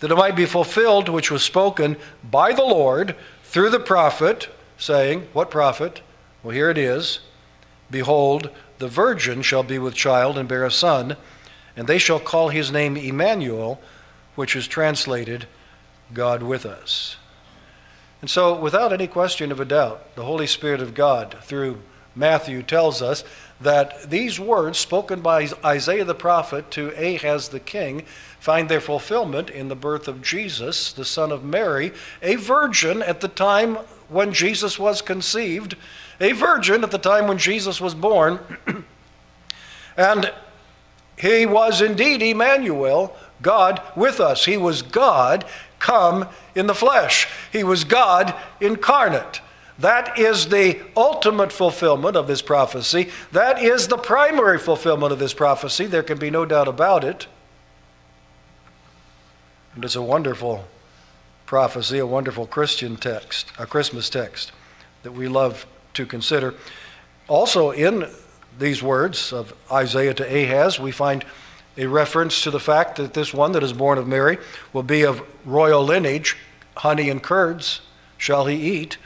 that 0.00 0.10
it 0.10 0.16
might 0.16 0.36
be 0.36 0.44
fulfilled 0.44 1.08
which 1.08 1.30
was 1.30 1.42
spoken 1.42 1.96
by 2.30 2.52
the 2.52 2.62
Lord 2.62 3.16
through 3.44 3.70
the 3.70 3.80
prophet, 3.80 4.50
saying, 4.76 5.28
What 5.32 5.50
prophet? 5.50 6.02
Well, 6.42 6.54
here 6.54 6.68
it 6.68 6.78
is 6.78 7.20
Behold, 7.90 8.50
the 8.78 8.88
virgin 8.88 9.42
shall 9.42 9.62
be 9.62 9.78
with 9.78 9.94
child 9.94 10.36
and 10.36 10.48
bear 10.48 10.64
a 10.64 10.70
son, 10.70 11.16
and 11.76 11.86
they 11.86 11.98
shall 11.98 12.20
call 12.20 12.48
his 12.48 12.72
name 12.72 12.96
Emmanuel, 12.96 13.80
which 14.34 14.56
is 14.56 14.66
translated 14.66 15.46
God 16.12 16.42
with 16.42 16.66
us. 16.66 17.16
And 18.20 18.30
so, 18.30 18.58
without 18.58 18.92
any 18.92 19.06
question 19.06 19.52
of 19.52 19.60
a 19.60 19.64
doubt, 19.64 20.14
the 20.16 20.24
Holy 20.24 20.46
Spirit 20.46 20.80
of 20.80 20.94
God, 20.94 21.36
through 21.42 21.82
Matthew, 22.14 22.62
tells 22.62 23.02
us 23.02 23.24
that 23.60 24.10
these 24.10 24.40
words 24.40 24.78
spoken 24.78 25.20
by 25.20 25.48
Isaiah 25.64 26.04
the 26.04 26.14
prophet 26.14 26.70
to 26.72 26.92
Ahaz 26.96 27.48
the 27.48 27.60
king 27.60 28.04
find 28.40 28.68
their 28.68 28.80
fulfillment 28.80 29.50
in 29.50 29.68
the 29.68 29.76
birth 29.76 30.08
of 30.08 30.22
Jesus, 30.22 30.92
the 30.92 31.04
son 31.04 31.30
of 31.30 31.44
Mary, 31.44 31.92
a 32.22 32.36
virgin 32.36 33.02
at 33.02 33.20
the 33.20 33.28
time 33.28 33.76
when 34.08 34.32
Jesus 34.32 34.78
was 34.78 35.02
conceived 35.02 35.76
a 36.20 36.32
virgin 36.32 36.82
at 36.82 36.90
the 36.90 36.98
time 36.98 37.26
when 37.26 37.38
Jesus 37.38 37.80
was 37.80 37.94
born. 37.94 38.38
and 39.96 40.32
he 41.18 41.46
was 41.46 41.80
indeed 41.80 42.22
Emmanuel, 42.22 43.16
God 43.42 43.82
with 43.94 44.20
us. 44.20 44.44
He 44.44 44.56
was 44.56 44.82
God 44.82 45.44
come 45.86 46.28
in 46.56 46.66
the 46.66 46.74
flesh, 46.74 47.28
He 47.52 47.62
was 47.62 47.84
God 47.84 48.34
incarnate. 48.60 49.40
That 49.78 50.18
is 50.18 50.48
the 50.48 50.80
ultimate 50.96 51.52
fulfillment 51.52 52.16
of 52.16 52.26
this 52.26 52.42
prophecy. 52.42 53.10
That 53.30 53.62
is 53.62 53.86
the 53.86 53.98
primary 53.98 54.58
fulfillment 54.58 55.12
of 55.12 55.18
this 55.18 55.34
prophecy. 55.34 55.86
There 55.86 56.02
can 56.02 56.18
be 56.18 56.30
no 56.30 56.44
doubt 56.44 56.66
about 56.66 57.04
it. 57.04 57.26
And 59.74 59.84
it's 59.84 59.94
a 59.94 60.02
wonderful 60.02 60.66
prophecy, 61.44 61.98
a 61.98 62.06
wonderful 62.06 62.46
Christian 62.46 62.96
text, 62.96 63.52
a 63.58 63.66
Christmas 63.66 64.10
text 64.10 64.50
that 65.04 65.12
we 65.12 65.28
love 65.28 65.66
to 65.94 66.04
consider. 66.04 66.54
Also, 67.28 67.70
in 67.70 68.08
these 68.58 68.82
words 68.82 69.32
of 69.32 69.52
Isaiah 69.70 70.14
to 70.14 70.24
Ahaz, 70.24 70.80
we 70.80 70.90
find 70.90 71.24
a 71.76 71.86
reference 71.86 72.42
to 72.42 72.50
the 72.50 72.60
fact 72.60 72.96
that 72.96 73.14
this 73.14 73.34
one 73.34 73.52
that 73.52 73.62
is 73.62 73.72
born 73.72 73.98
of 73.98 74.06
Mary 74.06 74.38
will 74.72 74.82
be 74.82 75.02
of 75.02 75.22
royal 75.44 75.84
lineage, 75.84 76.36
honey 76.76 77.10
and 77.10 77.22
curds 77.22 77.80
shall 78.16 78.46
he 78.46 78.56
eat. 78.56 78.98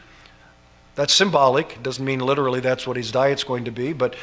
That's 0.95 1.13
symbolic. 1.13 1.73
It 1.73 1.83
doesn't 1.83 2.05
mean 2.05 2.21
literally 2.21 2.61
that's 2.61 2.87
what 2.87 2.97
his 2.97 3.11
diet's 3.11 3.45
going 3.45 3.65
to 3.65 3.71
be, 3.71 3.93
but 3.93 4.15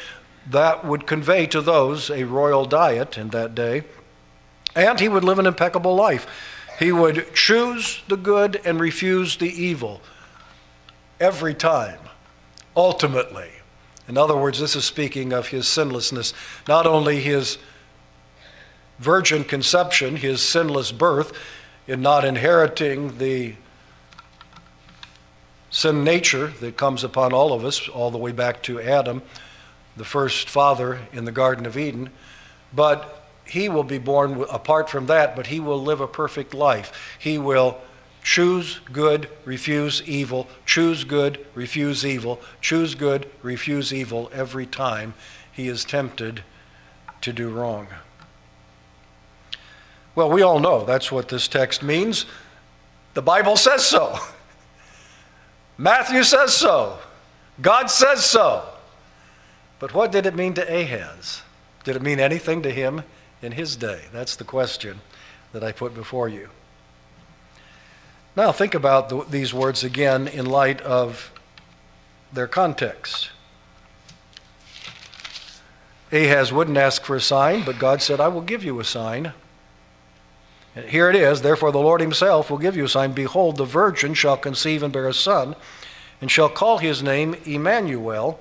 that 0.50 0.84
would 0.84 1.06
convey 1.06 1.46
to 1.48 1.60
those 1.60 2.10
a 2.10 2.24
royal 2.24 2.64
diet 2.64 3.18
in 3.18 3.28
that 3.30 3.54
day. 3.54 3.84
And 4.74 4.98
he 5.00 5.08
would 5.08 5.24
live 5.24 5.38
an 5.38 5.46
impeccable 5.46 5.94
life. 5.94 6.26
He 6.78 6.92
would 6.92 7.34
choose 7.34 8.02
the 8.08 8.16
good 8.16 8.60
and 8.64 8.80
refuse 8.80 9.36
the 9.36 9.50
evil 9.50 10.00
every 11.20 11.54
time 11.54 11.98
ultimately. 12.78 13.50
In 14.06 14.16
other 14.16 14.36
words, 14.36 14.60
this 14.60 14.76
is 14.76 14.84
speaking 14.84 15.32
of 15.32 15.48
his 15.48 15.66
sinlessness, 15.66 16.32
not 16.66 16.86
only 16.86 17.20
his 17.20 17.58
virgin 18.98 19.44
conception, 19.44 20.16
his 20.16 20.42
sinless 20.42 20.92
birth, 20.92 21.32
in 21.86 22.02
not 22.02 22.24
inheriting 22.24 23.18
the 23.18 23.54
sin 25.70 26.04
nature 26.04 26.48
that 26.60 26.76
comes 26.76 27.04
upon 27.04 27.32
all 27.32 27.52
of 27.52 27.64
us, 27.64 27.88
all 27.88 28.10
the 28.10 28.18
way 28.18 28.32
back 28.32 28.62
to 28.62 28.80
Adam, 28.80 29.22
the 29.96 30.04
first 30.04 30.48
father 30.48 31.00
in 31.12 31.24
the 31.24 31.32
Garden 31.32 31.66
of 31.66 31.76
Eden, 31.76 32.10
but 32.74 33.26
he 33.44 33.68
will 33.68 33.84
be 33.84 33.98
born 33.98 34.44
apart 34.50 34.90
from 34.90 35.06
that, 35.06 35.34
but 35.34 35.46
he 35.46 35.60
will 35.60 35.82
live 35.82 36.00
a 36.00 36.06
perfect 36.06 36.52
life. 36.52 37.16
He 37.18 37.38
will 37.38 37.78
Choose 38.28 38.80
good, 38.92 39.28
refuse 39.46 40.02
evil. 40.06 40.48
Choose 40.66 41.04
good, 41.04 41.46
refuse 41.54 42.04
evil. 42.04 42.40
Choose 42.60 42.94
good, 42.94 43.26
refuse 43.42 43.90
evil 43.90 44.30
every 44.34 44.66
time 44.66 45.14
he 45.50 45.66
is 45.66 45.82
tempted 45.82 46.42
to 47.22 47.32
do 47.32 47.48
wrong. 47.48 47.88
Well, 50.18 50.30
we 50.32 50.42
all 50.42 50.58
know 50.58 50.84
that's 50.84 51.12
what 51.12 51.28
this 51.28 51.46
text 51.46 51.80
means. 51.80 52.26
The 53.14 53.22
Bible 53.22 53.54
says 53.54 53.86
so. 53.86 54.18
Matthew 55.78 56.24
says 56.24 56.56
so. 56.56 56.98
God 57.60 57.86
says 57.88 58.24
so. 58.24 58.68
But 59.78 59.94
what 59.94 60.10
did 60.10 60.26
it 60.26 60.34
mean 60.34 60.54
to 60.54 60.62
Ahaz? 60.62 61.42
Did 61.84 61.94
it 61.94 62.02
mean 62.02 62.18
anything 62.18 62.62
to 62.62 62.72
him 62.72 63.04
in 63.42 63.52
his 63.52 63.76
day? 63.76 64.06
That's 64.12 64.34
the 64.34 64.42
question 64.42 65.02
that 65.52 65.62
I 65.62 65.70
put 65.70 65.94
before 65.94 66.28
you. 66.28 66.48
Now, 68.34 68.50
think 68.50 68.74
about 68.74 69.10
the, 69.10 69.22
these 69.22 69.54
words 69.54 69.84
again 69.84 70.26
in 70.26 70.46
light 70.46 70.80
of 70.80 71.30
their 72.32 72.48
context. 72.48 73.30
Ahaz 76.10 76.52
wouldn't 76.52 76.76
ask 76.76 77.04
for 77.04 77.14
a 77.14 77.20
sign, 77.20 77.62
but 77.62 77.78
God 77.78 78.02
said, 78.02 78.18
I 78.18 78.26
will 78.26 78.40
give 78.40 78.64
you 78.64 78.80
a 78.80 78.84
sign. 78.84 79.32
Here 80.86 81.10
it 81.10 81.16
is, 81.16 81.42
therefore 81.42 81.72
the 81.72 81.78
Lord 81.78 82.00
himself 82.00 82.50
will 82.50 82.58
give 82.58 82.76
you 82.76 82.84
a 82.84 82.88
sign. 82.88 83.12
Behold, 83.12 83.56
the 83.56 83.64
virgin 83.64 84.14
shall 84.14 84.36
conceive 84.36 84.82
and 84.82 84.92
bear 84.92 85.08
a 85.08 85.14
son, 85.14 85.56
and 86.20 86.30
shall 86.30 86.48
call 86.48 86.78
his 86.78 87.02
name 87.02 87.36
Emmanuel. 87.44 88.38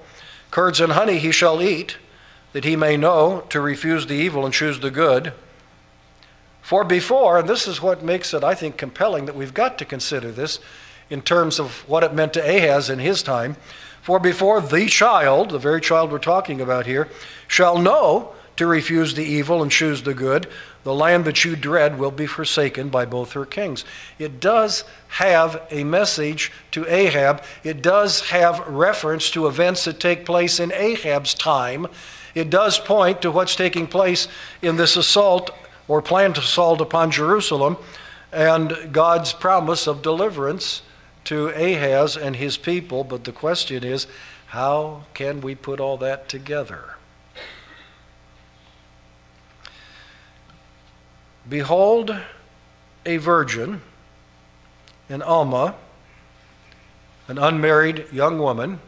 Curds 0.52 0.80
and 0.80 0.93
honey 0.93 1.19
he 1.19 1.32
shall 1.32 1.62
eat, 1.62 1.97
that 2.54 2.63
he 2.63 2.76
may 2.76 2.97
know 2.97 3.41
to 3.50 3.62
refuse 3.62 4.08
the 4.08 4.15
evil 4.15 4.45
and 4.45 4.54
choose 4.54 4.80
the 4.80 4.91
good. 4.91 5.34
For 6.62 6.84
before, 6.84 7.39
and 7.39 7.47
this 7.47 7.67
is 7.67 7.82
what 7.82 8.04
makes 8.04 8.34
it, 8.34 8.43
I 8.43 8.54
think, 8.54 8.78
compelling 8.78 9.26
that 9.26 9.36
we've 9.36 9.54
got 9.54 9.78
to 9.78 9.86
consider 9.86 10.32
this 10.32 10.60
in 11.10 11.21
terms 11.21 11.60
of 11.60 11.88
what 11.88 12.04
it 12.04 12.13
meant 12.13 12.34
to 12.34 12.41
Ahaz 12.41 12.89
in 12.89 13.00
his 13.00 13.23
time. 13.23 13.56
For 14.02 14.19
before 14.19 14.60
the 14.62 14.88
child, 14.88 15.52
the 15.52 15.60
very 15.60 15.82
child 15.82 16.12
we're 16.12 16.19
talking 16.19 16.60
about 16.60 16.86
here, 16.86 17.10
shall 17.47 17.78
know 17.78 18.34
to 18.58 18.65
refuse 18.65 19.13
the 19.13 19.23
evil 19.23 19.62
and 19.62 19.71
choose 19.71 20.04
the 20.04 20.13
good, 20.13 20.47
the 20.88 20.93
land 20.93 21.26
that 21.26 21.43
you 21.43 21.58
dread 21.58 22.00
will 22.00 22.12
be 22.12 22.26
forsaken 22.26 22.88
by 22.88 23.04
both 23.04 23.34
her 23.34 23.45
kings. 23.45 23.84
It 24.17 24.39
does 24.39 24.86
have 25.10 25.62
a 25.69 25.84
message 25.84 26.50
to 26.71 26.88
Ahab. 26.88 27.43
It 27.62 27.82
does 27.82 28.30
have 28.30 28.65
reference 28.65 29.30
to 29.32 29.47
events 29.47 29.84
that 29.84 30.00
take 30.00 30.26
place 30.26 30.62
in 30.62 30.71
Ahab's 30.71 31.34
time. 31.34 31.88
It 32.34 32.50
does 32.50 32.80
point 32.80 33.21
to 33.21 33.32
what's 33.32 33.54
taking 33.54 33.86
place 33.86 34.30
in 34.62 34.78
this 34.78 34.95
assault 34.95 35.52
or 35.89 36.02
planned 36.02 36.38
assault 36.38 36.80
upon 36.80 37.12
Jerusalem 37.12 37.76
and 38.32 38.93
God's 38.93 39.34
promise 39.34 39.88
of 39.88 40.02
deliverance 40.02 40.84
to 41.26 41.50
Ahaz 41.50 42.15
and 42.15 42.38
his 42.38 42.56
people. 42.56 43.04
But 43.04 43.26
the 43.26 43.34
question 43.34 43.84
is, 43.84 44.08
how 44.45 45.04
can 45.13 45.41
we 45.41 45.54
put 45.54 45.82
all 45.82 45.97
that 45.97 46.30
together? 46.30 46.97
Behold, 51.50 52.16
a 53.06 53.18
virgin, 53.18 53.82
an 55.08 55.22
Alma, 55.22 55.76
an 57.28 57.38
unmarried 57.38 58.06
young 58.12 58.38
woman, 58.40 58.80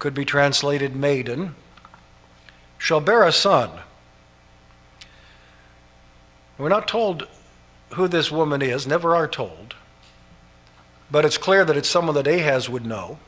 could 0.00 0.14
be 0.14 0.24
translated 0.24 0.96
maiden, 0.96 1.54
shall 2.76 3.00
bear 3.00 3.22
a 3.22 3.32
son. 3.32 3.70
We're 6.58 6.68
not 6.68 6.88
told 6.88 7.28
who 7.94 8.08
this 8.08 8.30
woman 8.30 8.60
is, 8.60 8.86
never 8.86 9.14
are 9.14 9.28
told, 9.28 9.74
but 11.10 11.24
it's 11.24 11.38
clear 11.38 11.64
that 11.64 11.76
it's 11.76 11.88
someone 11.88 12.14
that 12.16 12.26
Ahaz 12.26 12.68
would 12.68 12.84
know, 12.84 13.18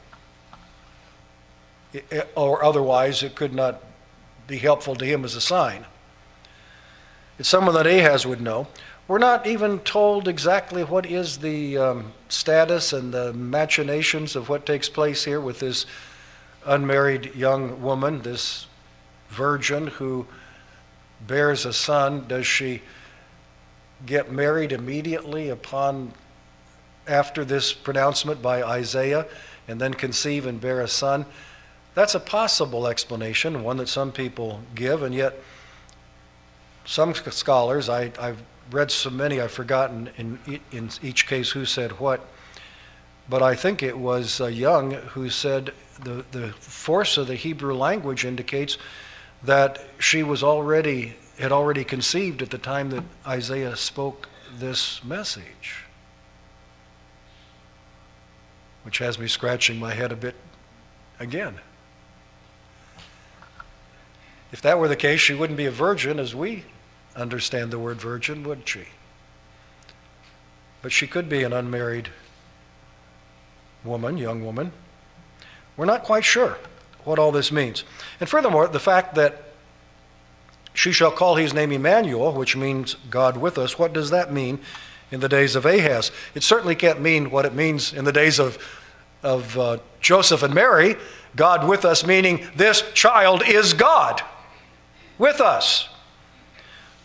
or 2.35 2.65
otherwise 2.65 3.23
it 3.23 3.37
could 3.37 3.55
not 3.55 3.83
be 4.49 4.59
helpful 4.59 4.97
to 4.97 5.05
him 5.05 5.25
as 5.25 5.37
a 5.37 5.41
sign. 5.41 5.87
It's 7.39 7.49
someone 7.51 7.75
that 7.75 7.87
Ahaz 7.87 8.27
would 8.27 8.41
know. 8.41 8.67
We're 9.09 9.19
not 9.19 9.47
even 9.47 9.81
told 9.81 10.27
exactly 10.27 10.83
what 10.83 11.05
is 11.05 11.39
the 11.39 11.77
um, 11.77 12.13
status 12.29 12.93
and 12.95 13.13
the 13.13 13.33
machinations 13.35 14.35
of 14.35 14.49
what 14.49 14.65
takes 14.65 14.89
place 14.89 15.25
here 15.25 15.41
with 15.41 15.61
this 15.61 15.85
unmarried 16.65 17.35
young 17.35 17.83
woman, 17.83 18.23
this 18.23 18.67
virgin 19.29 19.89
who 19.89 20.27
bears 21.27 21.67
a 21.67 21.73
son. 21.73 22.27
Does 22.27 22.47
she 22.47 22.83
get 24.07 24.33
married 24.33 24.73
immediately 24.73 25.51
upon 25.51 26.13
after 27.07 27.45
this 27.45 27.73
pronouncement 27.73 28.41
by 28.41 28.63
Isaiah 28.63 29.27
and 29.69 29.79
then 29.79 29.93
conceive 29.93 30.47
and 30.47 30.59
bear 30.59 30.81
a 30.81 30.89
son? 30.89 31.27
That's 31.95 32.15
a 32.15 32.21
possible 32.21 32.87
explanation, 32.87 33.63
one 33.63 33.77
that 33.77 33.89
some 33.89 34.11
people 34.11 34.63
give, 34.75 35.03
and 35.03 35.15
yet 35.15 35.39
some 36.87 37.15
scholars, 37.15 37.89
I, 37.89 38.11
have 38.19 38.43
read 38.71 38.91
so 38.91 39.11
many 39.11 39.41
I've 39.41 39.53
forgotten 39.53 40.09
in, 40.17 40.61
in 40.73 40.91
each 41.03 41.27
case 41.27 41.51
who 41.51 41.65
said 41.65 41.99
what, 41.99 42.27
but 43.29 43.43
I 43.43 43.55
think 43.55 43.83
it 43.83 43.99
was 43.99 44.41
uh, 44.41 44.47
Young 44.47 44.93
who 44.93 45.29
said 45.29 45.73
the, 46.03 46.25
the 46.31 46.53
force 46.53 47.17
of 47.17 47.27
the 47.27 47.35
Hebrew 47.35 47.75
language 47.75 48.25
indicates 48.25 48.79
that 49.43 49.85
she 49.99 50.23
was 50.23 50.43
already 50.43 51.17
had 51.39 51.53
already 51.53 51.85
conceived 51.85 52.41
at 52.41 52.51
the 52.51 52.59
time 52.59 52.89
that 52.91 53.05
Isaiah 53.27 53.77
spoke 53.77 54.29
this 54.59 55.05
message. 55.05 55.85
Which 58.85 58.99
has 58.99 59.19
me 59.19 59.29
scratching 59.29 59.79
my 59.79 59.93
head 59.93 60.13
a 60.13 60.17
bit 60.17 60.35
again. 61.21 61.57
If 64.51 64.63
that 64.63 64.79
were 64.79 64.89
the 64.89 64.97
case, 64.97 65.21
she 65.21 65.35
wouldn't 65.35 65.59
be 65.59 65.67
a 65.67 65.71
virgin 65.71 66.19
as 66.19 66.35
we 66.35 66.65
understand 67.17 67.71
the 67.71 67.79
word 67.79 68.01
virgin, 68.01 68.45
would 68.45 68.69
she? 68.69 68.85
But 70.83 70.93
she 70.93 71.07
could 71.07 71.29
be 71.29 71.43
an 71.43 71.53
unmarried 71.53 72.11
woman, 73.85 74.19
young 74.19 74.45
woman. 74.45 74.73
We're 75.77 75.87
not 75.87 76.05
quite 76.05 76.25
sure 76.25 76.59
what 77.05 77.19
all 77.19 77.33
this 77.33 77.51
means. 77.51 77.85
And 78.21 78.29
furthermore, 78.29 78.69
the 78.69 78.81
fact 78.81 79.15
that 79.15 79.43
she 80.75 80.93
shall 80.93 81.11
call 81.11 81.37
his 81.37 81.55
name 81.55 81.73
Emmanuel, 81.73 82.33
which 82.33 82.57
means 82.57 82.97
God 83.11 83.37
with 83.37 83.57
us, 83.57 83.79
what 83.79 83.93
does 83.93 84.11
that 84.11 84.33
mean 84.33 84.59
in 85.11 85.21
the 85.21 85.29
days 85.29 85.57
of 85.57 85.65
Ahaz? 85.65 86.11
It 86.35 86.43
certainly 86.43 86.75
can't 86.75 87.01
mean 87.01 87.31
what 87.31 87.47
it 87.47 87.55
means 87.55 87.93
in 87.93 88.05
the 88.05 88.13
days 88.13 88.39
of, 88.39 88.59
of 89.23 89.59
uh, 89.59 89.79
Joseph 90.01 90.43
and 90.43 90.55
Mary. 90.55 90.97
God 91.35 91.67
with 91.67 91.85
us, 91.85 92.05
meaning 92.05 92.47
this 92.57 92.83
child 92.93 93.43
is 93.47 93.73
God 93.73 94.23
with 95.19 95.41
us. 95.41 95.89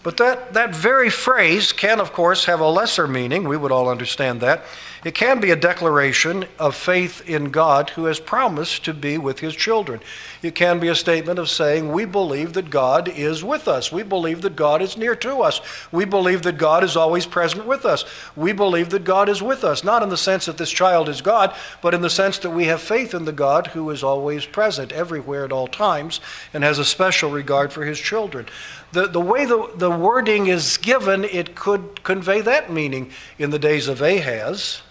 But 0.04 0.18
that, 0.18 0.54
that 0.54 0.76
very 0.76 1.12
phrase 1.12 1.72
can, 1.72 2.00
of 2.00 2.12
course, 2.12 2.46
have 2.46 2.60
a 2.60 2.68
lesser 2.68 3.08
meaning. 3.08 3.48
We 3.48 3.58
would 3.58 3.72
all 3.72 3.88
understand 3.88 4.42
that. 4.42 4.64
It 5.04 5.16
can 5.16 5.40
be 5.40 5.50
a 5.50 5.56
declaration 5.56 6.46
of 6.60 6.76
faith 6.76 7.28
in 7.28 7.50
God 7.50 7.92
who 7.92 8.06
has 8.06 8.20
promised 8.20 8.86
to 8.86 8.94
be 8.94 9.18
with 9.18 9.40
his 9.40 9.56
children. 9.56 10.00
It 10.44 10.54
can 10.54 10.80
be 10.80 10.90
a 10.90 10.96
statement 10.96 11.40
of 11.40 11.50
saying, 11.50 11.92
We 11.92 12.06
believe 12.06 12.54
that 12.54 12.70
God 12.70 13.08
is 13.08 13.44
with 13.44 13.68
us. 13.68 13.92
We 13.92 14.04
believe 14.04 14.42
that 14.44 14.56
God 14.56 14.82
is 14.82 14.98
near 14.98 15.16
to 15.16 15.42
us. 15.42 15.60
We 15.92 16.06
believe 16.06 16.44
that 16.44 16.60
God 16.60 16.84
is 16.84 16.96
always 16.96 17.26
present 17.26 17.66
with 17.66 17.84
us. 17.84 18.06
We 18.36 18.54
believe 18.54 18.90
that 18.90 19.04
God 19.04 19.28
is 19.28 19.42
with 19.42 19.64
us, 19.64 19.84
not 19.84 20.04
in 20.04 20.10
the 20.10 20.18
sense 20.18 20.46
that 20.46 20.58
this 20.58 20.72
child 20.72 21.10
is 21.10 21.22
God, 21.22 21.56
but 21.82 21.96
in 21.96 22.02
the 22.02 22.10
sense 22.10 22.38
that 22.40 22.52
we 22.52 22.66
have 22.66 22.82
faith 22.82 23.16
in 23.16 23.26
the 23.26 23.32
God 23.32 23.68
who 23.68 23.90
is 23.90 24.04
always 24.04 24.46
present 24.46 24.92
everywhere 24.92 25.46
at 25.46 25.52
all 25.52 25.68
times 25.68 26.22
and 26.54 26.64
has 26.64 26.78
a 26.78 26.86
special 26.86 27.32
regard 27.32 27.74
for 27.74 27.86
his 27.86 28.00
children 28.00 28.48
the, 28.92 29.08
the 29.08 29.20
way 29.20 29.46
the, 29.46 29.72
the 29.76 29.90
wording 29.90 30.48
is 30.48 30.78
given, 30.78 31.24
it 31.24 31.56
could 31.56 32.04
convey 32.04 32.42
that 32.42 32.72
meaning 32.72 33.12
in 33.38 33.50
the 33.50 33.60
days 33.60 33.88
of 33.88 34.02
Ahaz, 34.02 34.82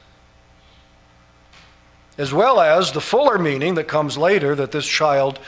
as 2.16 2.32
well 2.32 2.60
as 2.60 2.92
the 2.92 3.00
fuller 3.00 3.38
meaning 3.38 3.74
that 3.74 3.88
comes 3.88 4.16
later 4.16 4.54
that 4.54 4.72
this 4.72 4.86
child 4.86 5.38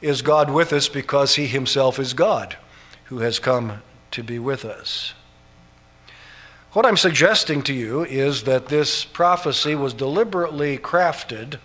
is 0.00 0.22
God 0.22 0.50
with 0.50 0.72
us 0.72 0.88
because 0.88 1.36
he 1.36 1.46
himself 1.46 1.98
is 1.98 2.12
God 2.12 2.56
who 3.04 3.18
has 3.18 3.38
come 3.38 3.82
to 4.10 4.22
be 4.22 4.38
with 4.38 4.64
us. 4.64 5.14
What 6.72 6.84
I'm 6.84 6.96
suggesting 6.96 7.62
to 7.62 7.72
you 7.72 8.04
is 8.04 8.42
that 8.42 8.66
this 8.66 9.04
prophecy 9.04 9.74
was 9.74 9.94
deliberately 9.94 10.76
crafted 10.76 11.58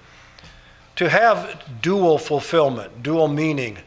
to 0.96 1.10
have 1.10 1.62
dual 1.82 2.18
fulfillment, 2.18 3.04
dual 3.04 3.28
meaning 3.28 3.80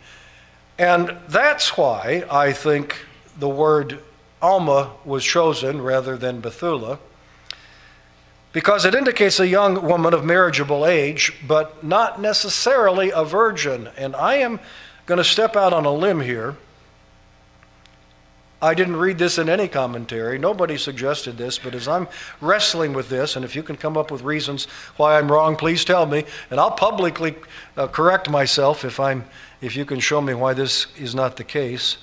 and 0.79 1.17
that's 1.29 1.77
why 1.77 2.25
I 2.31 2.53
think 2.53 2.97
the 3.39 3.49
word 3.49 4.01
Alma 4.43 4.91
was 5.05 5.25
chosen 5.25 5.81
rather 5.81 6.17
than 6.17 6.41
Bethulah, 6.41 6.99
because 8.53 8.85
it 8.85 8.95
indicates 8.95 9.41
a 9.41 9.49
young 9.49 9.87
woman 9.87 10.15
of 10.15 10.25
marriageable 10.25 10.87
age, 10.87 11.33
but 11.47 11.83
not 11.83 12.21
necessarily 12.21 13.11
a 13.11 13.25
virgin. 13.25 13.89
And 13.97 14.15
I 14.15 14.37
am 14.37 14.61
going 15.07 15.19
to 15.19 15.25
step 15.25 15.57
out 15.57 15.73
on 15.73 15.85
a 15.85 15.93
limb 15.93 16.21
here. 16.21 16.57
I 18.63 18.75
didn't 18.75 18.97
read 18.97 19.19
this 19.19 19.39
in 19.39 19.49
any 19.49 19.67
commentary. 19.67 20.39
Nobody 20.39 20.79
suggested 20.79 21.37
this, 21.37 21.59
but 21.59 21.75
as 21.75 21.89
I'm 21.89 22.07
wrestling 22.41 22.93
with 22.93 23.09
this, 23.09 23.37
and 23.37 23.45
if 23.45 23.57
you 23.57 23.63
can 23.63 23.77
come 23.77 23.97
up 23.97 24.11
with 24.11 24.23
reasons 24.23 24.67
why 24.97 25.19
I'm 25.19 25.31
wrong, 25.31 25.57
please 25.57 25.85
tell 25.85 26.07
me, 26.07 26.25
and 26.51 26.61
I'll 26.61 26.71
publicly 26.71 27.35
uh, 27.77 27.89
correct 27.89 28.31
myself 28.31 28.85
if 28.85 29.01
I'm 29.01 29.25
if 29.65 29.77
you 29.77 29.87
can 29.87 29.99
show 29.99 30.21
me 30.21 30.35
why 30.35 30.53
this 30.53 30.87
is 30.99 31.15
not 31.15 31.37
the 31.37 31.45
case. 31.45 31.97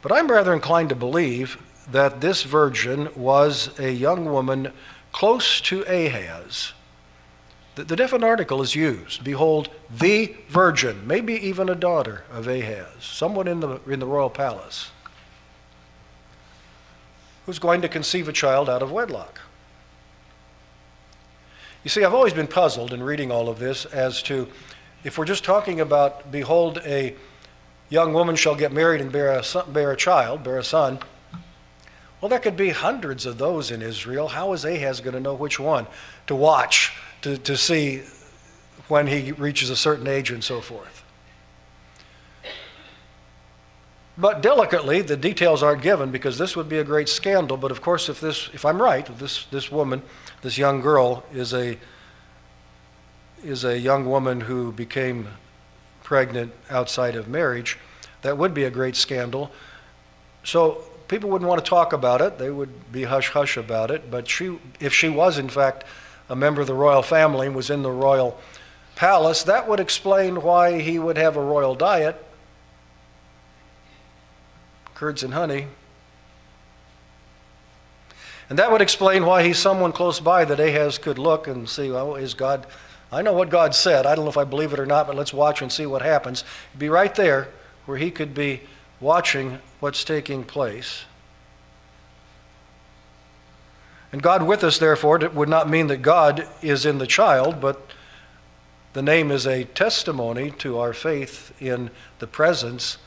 But 0.00 0.12
I'm 0.12 0.30
rather 0.30 0.52
inclined 0.52 0.90
to 0.90 0.94
believe 0.94 1.60
that 1.90 2.20
this 2.20 2.44
virgin 2.44 3.08
was 3.16 3.76
a 3.80 3.90
young 3.90 4.26
woman 4.26 4.72
close 5.10 5.60
to 5.62 5.82
Ahaz. 5.82 6.72
The, 7.74 7.82
the 7.82 7.96
definite 7.96 8.26
article 8.26 8.62
is 8.62 8.76
used. 8.76 9.24
Behold, 9.24 9.70
the 9.90 10.36
virgin, 10.48 11.04
maybe 11.06 11.34
even 11.34 11.68
a 11.68 11.74
daughter 11.74 12.24
of 12.30 12.46
Ahaz, 12.46 12.86
someone 13.00 13.48
in 13.48 13.58
the, 13.58 13.80
in 13.88 13.98
the 13.98 14.06
royal 14.06 14.30
palace, 14.30 14.90
who's 17.44 17.58
going 17.58 17.82
to 17.82 17.88
conceive 17.88 18.28
a 18.28 18.32
child 18.32 18.70
out 18.70 18.82
of 18.82 18.92
wedlock. 18.92 19.40
You 21.82 21.90
see, 21.90 22.04
I've 22.04 22.14
always 22.14 22.32
been 22.32 22.48
puzzled 22.48 22.92
in 22.92 23.02
reading 23.02 23.32
all 23.32 23.48
of 23.48 23.58
this 23.58 23.84
as 23.86 24.22
to 24.24 24.48
if 25.06 25.16
we're 25.16 25.24
just 25.24 25.44
talking 25.44 25.80
about, 25.80 26.32
behold, 26.32 26.82
a 26.84 27.14
young 27.90 28.12
woman 28.12 28.34
shall 28.34 28.56
get 28.56 28.72
married 28.72 29.00
and 29.00 29.12
bear 29.12 29.30
a, 29.38 29.44
son, 29.44 29.72
bear 29.72 29.92
a 29.92 29.96
child, 29.96 30.42
bear 30.42 30.58
a 30.58 30.64
son, 30.64 30.98
well, 32.20 32.28
there 32.28 32.40
could 32.40 32.56
be 32.56 32.70
hundreds 32.70 33.24
of 33.24 33.38
those 33.38 33.70
in 33.70 33.82
Israel. 33.82 34.26
How 34.26 34.52
is 34.52 34.64
Ahaz 34.64 35.00
going 35.00 35.14
to 35.14 35.20
know 35.20 35.34
which 35.34 35.60
one 35.60 35.86
to 36.26 36.34
watch, 36.34 36.92
to, 37.22 37.38
to 37.38 37.56
see 37.56 38.02
when 38.88 39.06
he 39.06 39.30
reaches 39.30 39.70
a 39.70 39.76
certain 39.76 40.08
age 40.08 40.32
and 40.32 40.42
so 40.42 40.60
forth? 40.60 41.04
But 44.18 44.42
delicately, 44.42 45.02
the 45.02 45.16
details 45.16 45.62
aren't 45.62 45.82
given 45.82 46.10
because 46.10 46.36
this 46.36 46.56
would 46.56 46.68
be 46.68 46.78
a 46.78 46.84
great 46.84 47.08
scandal. 47.08 47.56
But 47.56 47.70
of 47.70 47.80
course, 47.80 48.08
if 48.08 48.20
this, 48.20 48.50
if 48.52 48.64
I'm 48.64 48.82
right, 48.82 49.06
this, 49.18 49.44
this 49.52 49.70
woman, 49.70 50.02
this 50.42 50.58
young 50.58 50.80
girl, 50.80 51.22
is 51.32 51.54
a 51.54 51.78
is 53.46 53.64
a 53.64 53.78
young 53.78 54.06
woman 54.06 54.40
who 54.40 54.72
became 54.72 55.28
pregnant 56.02 56.52
outside 56.70 57.16
of 57.16 57.28
marriage, 57.28 57.78
that 58.22 58.36
would 58.36 58.52
be 58.52 58.64
a 58.64 58.70
great 58.70 58.96
scandal. 58.96 59.50
So 60.44 60.82
people 61.08 61.30
wouldn't 61.30 61.48
want 61.48 61.64
to 61.64 61.68
talk 61.68 61.92
about 61.92 62.20
it. 62.20 62.38
They 62.38 62.50
would 62.50 62.92
be 62.92 63.04
hush 63.04 63.30
hush 63.30 63.56
about 63.56 63.90
it. 63.90 64.10
But 64.10 64.28
she, 64.28 64.58
if 64.80 64.92
she 64.92 65.08
was, 65.08 65.38
in 65.38 65.48
fact, 65.48 65.84
a 66.28 66.36
member 66.36 66.60
of 66.60 66.66
the 66.66 66.74
royal 66.74 67.02
family 67.02 67.46
and 67.46 67.54
was 67.54 67.70
in 67.70 67.82
the 67.82 67.90
royal 67.90 68.38
palace, 68.96 69.44
that 69.44 69.68
would 69.68 69.80
explain 69.80 70.42
why 70.42 70.80
he 70.80 70.98
would 70.98 71.16
have 71.16 71.36
a 71.36 71.42
royal 71.42 71.74
diet 71.74 72.22
curds 74.96 75.22
and 75.22 75.34
honey. 75.34 75.66
And 78.48 78.58
that 78.58 78.72
would 78.72 78.80
explain 78.80 79.26
why 79.26 79.42
he's 79.42 79.58
someone 79.58 79.92
close 79.92 80.20
by 80.20 80.44
that 80.46 80.58
Ahaz 80.58 80.98
could 80.98 81.18
look 81.18 81.46
and 81.46 81.68
see, 81.68 81.90
well, 81.90 82.14
is 82.14 82.32
God 82.32 82.66
I 83.16 83.22
know 83.22 83.32
what 83.32 83.48
God 83.48 83.74
said. 83.74 84.04
I 84.04 84.14
don't 84.14 84.26
know 84.26 84.30
if 84.30 84.36
I 84.36 84.44
believe 84.44 84.74
it 84.74 84.78
or 84.78 84.84
not, 84.84 85.06
but 85.06 85.16
let's 85.16 85.32
watch 85.32 85.62
and 85.62 85.72
see 85.72 85.86
what 85.86 86.02
happens. 86.02 86.44
Be 86.76 86.90
right 86.90 87.14
there 87.14 87.48
where 87.86 87.96
he 87.96 88.10
could 88.10 88.34
be 88.34 88.60
watching 89.00 89.58
what's 89.80 90.04
taking 90.04 90.44
place. 90.44 91.06
And 94.12 94.22
God 94.22 94.42
with 94.42 94.62
us, 94.62 94.76
therefore, 94.76 95.18
would 95.32 95.48
not 95.48 95.70
mean 95.70 95.86
that 95.86 96.02
God 96.02 96.46
is 96.60 96.84
in 96.84 96.98
the 96.98 97.06
child, 97.06 97.58
but 97.58 97.90
the 98.92 99.00
name 99.00 99.30
is 99.30 99.46
a 99.46 99.64
testimony 99.64 100.50
to 100.58 100.78
our 100.78 100.92
faith 100.92 101.54
in 101.58 101.90
the 102.18 102.26
presence 102.26 102.98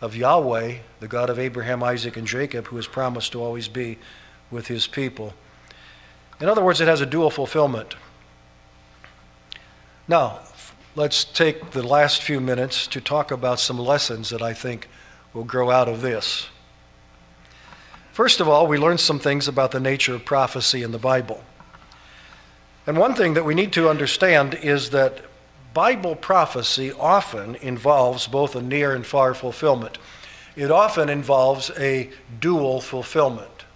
of 0.00 0.16
Yahweh, 0.16 0.78
the 1.00 1.08
God 1.08 1.28
of 1.28 1.38
Abraham, 1.38 1.82
Isaac, 1.82 2.16
and 2.16 2.26
Jacob, 2.26 2.68
who 2.68 2.76
has 2.76 2.86
promised 2.86 3.32
to 3.32 3.42
always 3.42 3.68
be 3.68 3.98
with 4.50 4.68
his 4.68 4.86
people. 4.86 5.34
In 6.40 6.48
other 6.48 6.64
words, 6.64 6.80
it 6.80 6.88
has 6.88 7.02
a 7.02 7.06
dual 7.06 7.28
fulfillment. 7.28 7.96
Now, 10.08 10.40
let's 10.96 11.22
take 11.22 11.72
the 11.72 11.82
last 11.82 12.22
few 12.22 12.40
minutes 12.40 12.86
to 12.86 13.00
talk 13.00 13.30
about 13.30 13.60
some 13.60 13.78
lessons 13.78 14.30
that 14.30 14.40
I 14.40 14.54
think 14.54 14.88
will 15.34 15.44
grow 15.44 15.70
out 15.70 15.86
of 15.86 16.00
this. 16.00 16.46
First 18.12 18.40
of 18.40 18.48
all, 18.48 18.66
we 18.66 18.78
learn 18.78 18.96
some 18.96 19.18
things 19.18 19.48
about 19.48 19.70
the 19.70 19.80
nature 19.80 20.14
of 20.14 20.24
prophecy 20.24 20.82
in 20.82 20.92
the 20.92 20.98
Bible. 20.98 21.44
And 22.86 22.96
one 22.96 23.14
thing 23.14 23.34
that 23.34 23.44
we 23.44 23.54
need 23.54 23.70
to 23.74 23.90
understand 23.90 24.54
is 24.54 24.90
that 24.90 25.20
Bible 25.74 26.16
prophecy 26.16 26.90
often 26.90 27.56
involves 27.56 28.26
both 28.26 28.56
a 28.56 28.62
near 28.62 28.94
and 28.94 29.04
far 29.04 29.34
fulfillment. 29.34 29.98
It 30.56 30.70
often 30.70 31.10
involves 31.10 31.70
a 31.78 32.08
dual 32.40 32.80
fulfillment. 32.80 33.66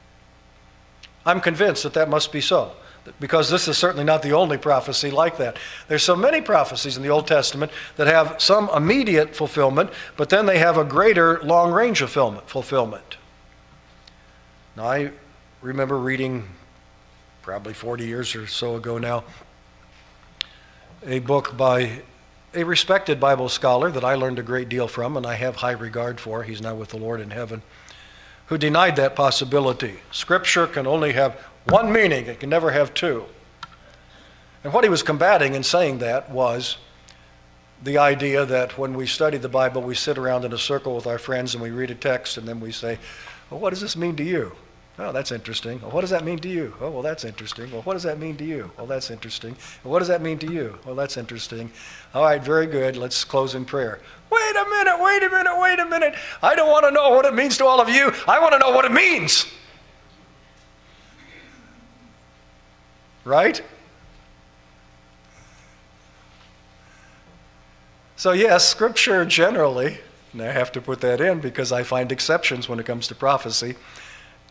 I'm 1.27 1.43
convinced 1.43 1.83
that 1.83 1.93
that 1.93 2.09
must 2.09 2.33
be 2.33 2.41
so 2.41 2.73
because 3.19 3.51
this 3.51 3.69
is 3.69 3.77
certainly 3.77 4.05
not 4.05 4.23
the 4.23 4.33
only 4.33 4.59
prophecy 4.59 5.11
like 5.11 5.37
that. 5.39 5.57
There's 5.89 6.03
so 6.03 6.17
many 6.17 6.41
prophecies 6.41 6.97
in 6.97 7.03
the 7.03 7.09
Old 7.09 7.27
Testament 7.27 7.73
that 7.97 8.07
have 8.07 8.41
some 8.41 8.71
immediate 8.75 9.35
fulfillment, 9.35 9.91
but 10.17 10.29
then 10.29 10.47
they 10.47 10.59
have 10.59 10.79
a 10.79 10.85
greater 10.85 11.41
long 11.43 11.73
range 11.73 12.03
fulfillment. 12.03 13.17
Now, 14.77 14.85
I 14.85 15.11
remember 15.61 15.99
reading 15.99 16.49
probably 17.43 17.75
40 17.75 18.07
years 18.07 18.35
or 18.37 18.47
so 18.47 18.77
ago 18.77 18.99
now 18.99 19.25
a 21.05 21.19
book 21.19 21.57
by 21.57 22.03
a 22.55 22.65
respected 22.65 23.19
Bible 23.19 23.49
scholar 23.49 23.91
that 23.91 24.05
I 24.05 24.15
learned 24.15 24.39
a 24.39 24.43
great 24.43 24.69
deal 24.69 24.87
from 24.87 25.17
and 25.17 25.27
I 25.27 25.35
have 25.35 25.57
high 25.57 25.73
regard 25.73 26.21
for. 26.21 26.43
He's 26.43 26.61
now 26.61 26.75
with 26.75 26.91
the 26.91 26.99
Lord 26.99 27.21
in 27.21 27.31
heaven, 27.31 27.63
who 28.47 28.59
denied 28.59 28.97
that 28.97 29.17
possibility. 29.17 30.01
Scripture 30.11 30.67
can 30.67 30.87
only 30.87 31.13
have 31.13 31.41
one 31.67 31.93
meaning, 31.93 32.27
it 32.27 32.41
can 32.41 32.51
never 32.51 32.71
have 32.71 32.95
two. 32.95 33.25
And 34.65 34.73
what 34.73 34.85
he 34.85 34.91
was 34.91 35.03
combating 35.03 35.55
in 35.55 35.63
saying 35.63 35.99
that 35.99 36.31
was 36.31 36.77
the 37.83 37.99
idea 37.99 38.45
that 38.47 38.79
when 38.79 38.95
we 38.95 39.07
study 39.07 39.39
the 39.39 39.49
Bible, 39.49 39.83
we 39.83 39.95
sit 39.95 40.19
around 40.19 40.45
in 40.45 40.53
a 40.53 40.59
circle 40.59 40.95
with 40.95 41.07
our 41.07 41.19
friends 41.19 41.55
and 41.55 41.63
we 41.63 41.71
read 41.71 41.91
a 41.91 41.95
text 41.95 42.37
and 42.37 42.47
then 42.47 42.61
we 42.61 42.71
say, 42.71 42.99
Well, 43.51 43.61
what 43.61 43.71
does 43.71 43.81
this 43.81 43.97
mean 43.97 44.15
to 44.17 44.25
you? 44.25 44.53
Oh, 44.99 45.11
that's 45.11 45.33
interesting. 45.33 45.81
Well, 45.81 45.91
what 45.91 46.03
does 46.03 46.11
that 46.11 46.23
mean 46.23 46.39
to 46.41 46.49
you? 46.49 46.75
Oh, 46.81 46.91
well, 46.91 47.03
that's 47.03 47.25
interesting. 47.25 47.71
Well, 47.73 47.81
what 47.83 47.95
does 47.95 48.03
that 48.03 48.19
mean 48.19 48.37
to 48.37 48.45
you? 48.45 48.71
Well, 48.77 48.87
that's 48.87 49.11
interesting. 49.11 49.57
Well, 49.83 49.93
what 49.93 50.01
does 50.01 50.09
that 50.09 50.21
mean 50.21 50.39
to 50.41 50.53
you? 50.53 50.79
Well, 50.85 50.95
that's 50.95 51.17
interesting. 51.17 51.73
All 52.15 52.23
right, 52.23 52.43
very 52.43 52.67
good. 52.67 52.97
Let's 52.97 53.25
close 53.25 53.55
in 53.55 53.65
prayer. 53.65 54.01
Wait 54.31 54.57
a 54.57 54.65
minute, 54.69 55.03
wait 55.03 55.23
a 55.23 55.31
minute, 55.31 55.59
wait 55.59 55.79
a 55.79 55.87
minute. 55.87 56.15
I 56.43 56.55
don't 56.55 56.69
want 56.69 56.85
to 56.85 56.91
know 56.91 57.11
what 57.11 57.25
it 57.25 57.35
means 57.35 57.57
to 57.59 57.65
all 57.65 57.81
of 57.81 57.89
you. 57.89 58.13
I 58.29 58.39
want 58.39 58.53
to 58.53 58.59
know 58.59 58.71
what 58.71 58.85
it 58.85 58.93
means. 58.93 59.47
Right? 63.25 63.63
So, 68.17 68.33
yes, 68.33 68.69
Scripture 68.69 69.25
generally, 69.25 69.99
and 70.33 70.43
I 70.43 70.53
have 70.53 70.71
to 70.73 70.81
put 70.81 71.01
that 71.01 71.21
in 71.21 71.41
because 71.41 71.73
I 71.73 71.83
find 71.83 72.13
exceptions 72.13 72.69
when 72.69 72.79
it 72.79 72.87
comes 72.87 73.09
to 73.09 73.15
prophecy. 73.15 73.75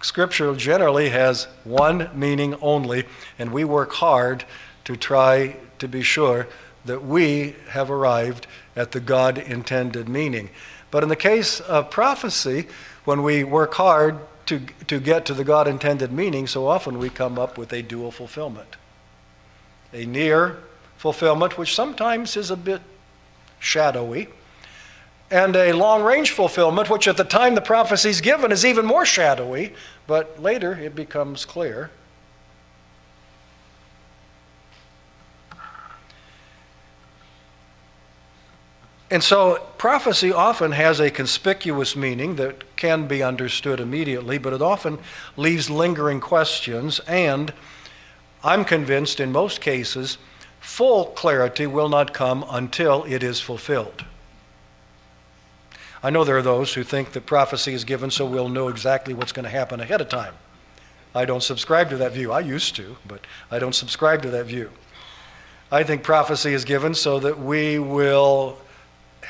Scripture 0.02 0.54
generally 0.56 1.10
has 1.10 1.48
one 1.64 2.10
meaning 2.14 2.56
only, 2.62 3.06
and 3.40 3.52
we 3.52 3.64
work 3.64 3.94
hard 3.94 4.44
to 4.86 4.96
try 4.96 5.56
to 5.80 5.88
be 5.88 6.02
sure 6.02 6.48
that 6.86 7.06
we 7.06 7.56
have 7.70 7.92
arrived 7.92 8.48
at 8.76 8.92
the 8.92 9.00
God 9.00 9.38
intended 9.38 10.10
meaning. 10.10 10.50
But 10.90 11.04
in 11.04 11.10
the 11.10 11.16
case 11.16 11.60
of 11.60 11.92
prophecy, 11.92 12.68
when 13.06 13.24
we 13.24 13.44
work 13.44 13.76
hard 13.76 14.20
to, 14.52 14.60
to 14.88 15.00
get 15.00 15.26
to 15.26 15.34
the 15.34 15.46
God 15.46 15.66
intended 15.66 16.12
meaning, 16.12 16.46
so 16.46 16.68
often 16.68 17.00
we 17.00 17.10
come 17.10 17.40
up 17.40 17.58
with 17.58 17.72
a 17.72 17.82
dual 17.82 18.12
fulfillment. 18.12 18.76
A 19.94 20.06
near 20.06 20.58
fulfillment, 20.98 21.58
which 21.58 21.74
sometimes 21.74 22.36
is 22.36 22.52
a 22.52 22.58
bit 22.58 22.82
shadowy, 23.60 24.28
and 25.30 25.56
a 25.56 25.72
long 25.72 26.04
range 26.04 26.32
fulfillment, 26.32 26.90
which 26.90 27.08
at 27.08 27.16
the 27.16 27.24
time 27.24 27.56
the 27.56 27.62
prophecy 27.62 28.10
is 28.10 28.20
given 28.20 28.52
is 28.52 28.66
even 28.66 28.86
more 28.86 29.06
shadowy, 29.06 29.74
but 30.06 30.42
later 30.42 30.74
it 30.74 30.96
becomes 30.96 31.46
clear. 31.46 31.90
And 39.12 39.22
so 39.22 39.62
prophecy 39.78 40.32
often 40.32 40.72
has 40.72 41.02
a 41.02 41.12
conspicuous 41.12 41.98
meaning 41.98 42.38
that 42.38 42.78
can 42.78 43.08
be 43.08 43.22
understood 43.22 43.82
immediately, 43.82 44.38
but 44.38 44.54
it 44.54 44.62
often 44.62 45.00
leaves 45.36 45.70
lingering 45.70 46.22
questions, 46.22 47.00
and 47.02 47.54
I'm 48.42 48.64
convinced 48.64 49.20
in 49.20 49.34
most 49.34 49.60
cases, 49.60 50.18
full 50.62 51.08
clarity 51.08 51.68
will 51.68 51.90
not 51.90 52.14
come 52.14 52.46
until 52.50 53.04
it 53.04 53.22
is 53.22 53.42
fulfilled. 53.42 54.06
I 56.02 56.10
know 56.10 56.24
there 56.24 56.38
are 56.38 56.42
those 56.42 56.74
who 56.74 56.84
think 56.84 57.12
that 57.12 57.26
prophecy 57.26 57.74
is 57.74 57.84
given 57.84 58.12
so 58.12 58.26
we'll 58.26 58.48
know 58.48 58.70
exactly 58.70 59.14
what's 59.14 59.34
going 59.34 59.44
to 59.44 59.50
happen 59.50 59.82
ahead 59.82 60.00
of 60.00 60.08
time. 60.08 60.34
I 61.14 61.26
don't 61.26 61.44
subscribe 61.44 61.90
to 61.90 61.98
that 61.98 62.14
view. 62.14 62.32
I 62.32 62.40
used 62.40 62.78
to, 62.78 62.96
but 63.06 63.28
I 63.52 63.60
don't 63.60 63.76
subscribe 63.76 64.22
to 64.22 64.30
that 64.30 64.46
view. 64.46 64.72
I 65.70 65.84
think 65.84 66.02
prophecy 66.02 66.54
is 66.54 66.64
given 66.64 66.96
so 66.96 67.20
that 67.20 67.38
we 67.38 67.78
will 67.78 68.58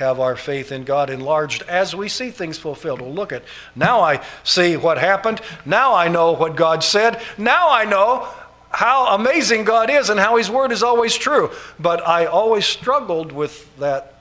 have 0.01 0.19
our 0.19 0.35
faith 0.35 0.71
in 0.71 0.83
God 0.83 1.09
enlarged 1.09 1.61
as 1.63 1.95
we 1.95 2.09
see 2.09 2.31
things 2.31 2.57
fulfilled. 2.57 3.01
Well, 3.01 3.13
look 3.13 3.31
at 3.31 3.43
now 3.75 4.01
I 4.01 4.25
see 4.43 4.75
what 4.75 4.97
happened. 4.97 5.41
Now 5.63 5.93
I 5.93 6.07
know 6.07 6.31
what 6.31 6.55
God 6.55 6.83
said. 6.83 7.21
Now 7.37 7.69
I 7.69 7.85
know 7.85 8.27
how 8.71 9.15
amazing 9.15 9.63
God 9.63 9.89
is 9.89 10.09
and 10.09 10.19
how 10.19 10.37
His 10.37 10.49
word 10.49 10.71
is 10.71 10.81
always 10.81 11.15
true. 11.15 11.51
But 11.79 12.05
I 12.05 12.25
always 12.25 12.65
struggled 12.65 13.31
with 13.31 13.77
that 13.77 14.15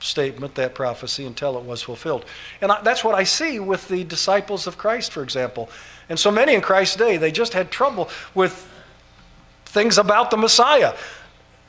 statement, 0.00 0.56
that 0.56 0.74
prophecy, 0.74 1.24
until 1.24 1.56
it 1.58 1.64
was 1.64 1.80
fulfilled. 1.80 2.24
And 2.60 2.72
I, 2.72 2.82
that's 2.82 3.04
what 3.04 3.14
I 3.14 3.22
see 3.22 3.60
with 3.60 3.86
the 3.86 4.02
disciples 4.02 4.66
of 4.66 4.78
Christ, 4.78 5.12
for 5.12 5.22
example. 5.22 5.70
And 6.08 6.18
so 6.18 6.32
many 6.32 6.54
in 6.54 6.60
Christ's 6.60 6.96
day, 6.96 7.18
they 7.18 7.30
just 7.30 7.52
had 7.52 7.70
trouble 7.70 8.10
with 8.34 8.66
things 9.66 9.96
about 9.96 10.32
the 10.32 10.36
Messiah 10.36 10.94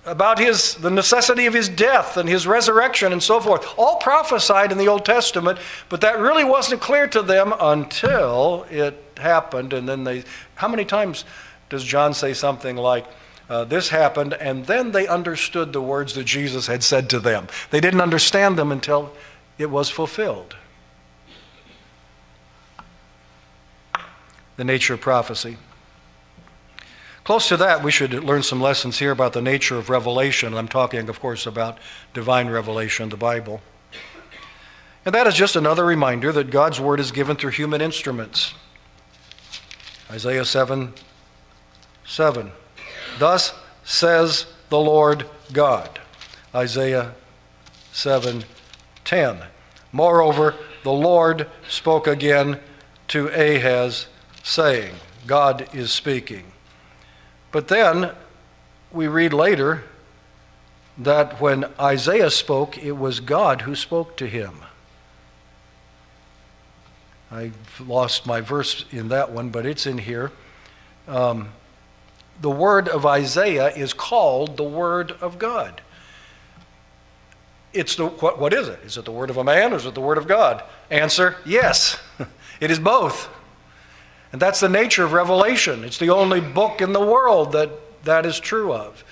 about 0.05 0.39
his 0.39 0.75
the 0.75 0.89
necessity 0.89 1.45
of 1.45 1.53
his 1.53 1.69
death 1.69 2.17
and 2.17 2.27
his 2.27 2.47
resurrection 2.47 3.13
and 3.13 3.21
so 3.21 3.39
forth 3.39 3.65
all 3.77 3.97
prophesied 3.97 4.71
in 4.71 4.77
the 4.77 4.87
old 4.87 5.05
testament 5.05 5.59
but 5.89 6.01
that 6.01 6.17
really 6.19 6.43
wasn't 6.43 6.81
clear 6.81 7.07
to 7.07 7.21
them 7.21 7.53
until 7.59 8.65
it 8.71 9.11
happened. 9.17 9.73
And 9.73 9.87
then 9.87 10.03
they 10.03 10.23
how 10.55 10.67
many 10.67 10.85
times 10.85 11.23
does 11.69 11.83
john 11.83 12.13
say 12.13 12.33
something 12.33 12.75
like 12.75 13.05
uh, 13.49 13.65
this 13.65 13.89
happened? 13.89 14.33
And 14.33 14.65
then 14.65 14.91
they 14.91 15.07
understood 15.07 15.71
the 15.71 15.81
words 15.81 16.15
that 16.15 16.23
jesus 16.23 16.67
had 16.67 16.83
said 16.83 17.09
to 17.11 17.19
them. 17.19 17.47
They 17.69 17.79
didn't 17.79 18.01
understand 18.01 18.57
them 18.57 18.71
until 18.71 19.13
it 19.57 19.69
was 19.69 19.89
fulfilled. 19.89 20.55
The 24.57 24.63
nature 24.63 24.95
of 24.95 25.01
prophecy 25.01 25.57
Close 27.23 27.47
to 27.49 27.57
that, 27.57 27.83
we 27.83 27.91
should 27.91 28.13
learn 28.13 28.41
some 28.41 28.59
lessons 28.59 28.97
here 28.97 29.11
about 29.11 29.33
the 29.33 29.41
nature 29.41 29.77
of 29.77 29.89
revelation. 29.89 30.55
I'm 30.55 30.67
talking, 30.67 31.07
of 31.07 31.19
course, 31.19 31.45
about 31.45 31.77
divine 32.13 32.49
revelation, 32.49 33.09
the 33.09 33.17
Bible. 33.17 33.61
And 35.05 35.13
that 35.13 35.27
is 35.27 35.35
just 35.35 35.55
another 35.55 35.85
reminder 35.85 36.31
that 36.31 36.49
God's 36.49 36.79
word 36.79 36.99
is 36.99 37.11
given 37.11 37.35
through 37.35 37.51
human 37.51 37.81
instruments. 37.81 38.53
Isaiah 40.09 40.45
7 40.45 40.93
7. 42.05 42.51
Thus 43.19 43.53
says 43.83 44.47
the 44.69 44.79
Lord 44.79 45.25
God. 45.53 45.99
Isaiah 46.53 47.13
7 47.93 48.43
10. 49.05 49.43
Moreover, 49.91 50.55
the 50.83 50.91
Lord 50.91 51.47
spoke 51.67 52.07
again 52.07 52.59
to 53.09 53.27
Ahaz, 53.27 54.07
saying, 54.43 54.95
God 55.27 55.67
is 55.73 55.91
speaking. 55.91 56.50
But 57.51 57.67
then 57.67 58.11
we 58.91 59.07
read 59.07 59.33
later 59.33 59.83
that 60.97 61.41
when 61.41 61.65
Isaiah 61.79 62.29
spoke, 62.29 62.77
it 62.77 62.93
was 62.93 63.19
God 63.19 63.61
who 63.61 63.75
spoke 63.75 64.17
to 64.17 64.27
him. 64.27 64.57
I 67.31 67.51
lost 67.79 68.25
my 68.25 68.41
verse 68.41 68.85
in 68.91 69.07
that 69.09 69.31
one, 69.31 69.49
but 69.49 69.65
it's 69.65 69.85
in 69.85 69.97
here. 69.97 70.31
Um, 71.07 71.49
the 72.41 72.49
word 72.49 72.89
of 72.89 73.05
Isaiah 73.05 73.69
is 73.69 73.93
called 73.93 74.57
the 74.57 74.63
word 74.63 75.11
of 75.21 75.39
God. 75.39 75.81
It's 77.73 77.95
the 77.95 78.07
what, 78.07 78.37
what 78.39 78.53
is 78.53 78.67
it? 78.67 78.79
Is 78.83 78.97
it 78.97 79.05
the 79.05 79.11
word 79.11 79.29
of 79.29 79.37
a 79.37 79.43
man 79.43 79.71
or 79.71 79.77
is 79.77 79.85
it 79.85 79.93
the 79.93 80.01
word 80.01 80.17
of 80.17 80.27
God? 80.27 80.61
Answer: 80.89 81.37
Yes, 81.45 81.97
it 82.59 82.69
is 82.69 82.79
both. 82.79 83.29
And 84.31 84.41
that's 84.41 84.59
the 84.59 84.69
nature 84.69 85.03
of 85.03 85.13
Revelation. 85.13 85.83
It's 85.83 85.97
the 85.97 86.09
only 86.09 86.39
book 86.39 86.81
in 86.81 86.93
the 86.93 87.05
world 87.05 87.51
that 87.51 87.69
that 88.03 88.25
is 88.25 88.39
true 88.39 88.73
of. 88.73 89.03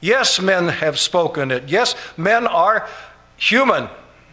Yes, 0.00 0.40
men 0.40 0.68
have 0.68 0.98
spoken 0.98 1.50
it. 1.50 1.68
Yes, 1.68 1.94
men 2.16 2.46
are 2.46 2.88
human, 3.36 3.88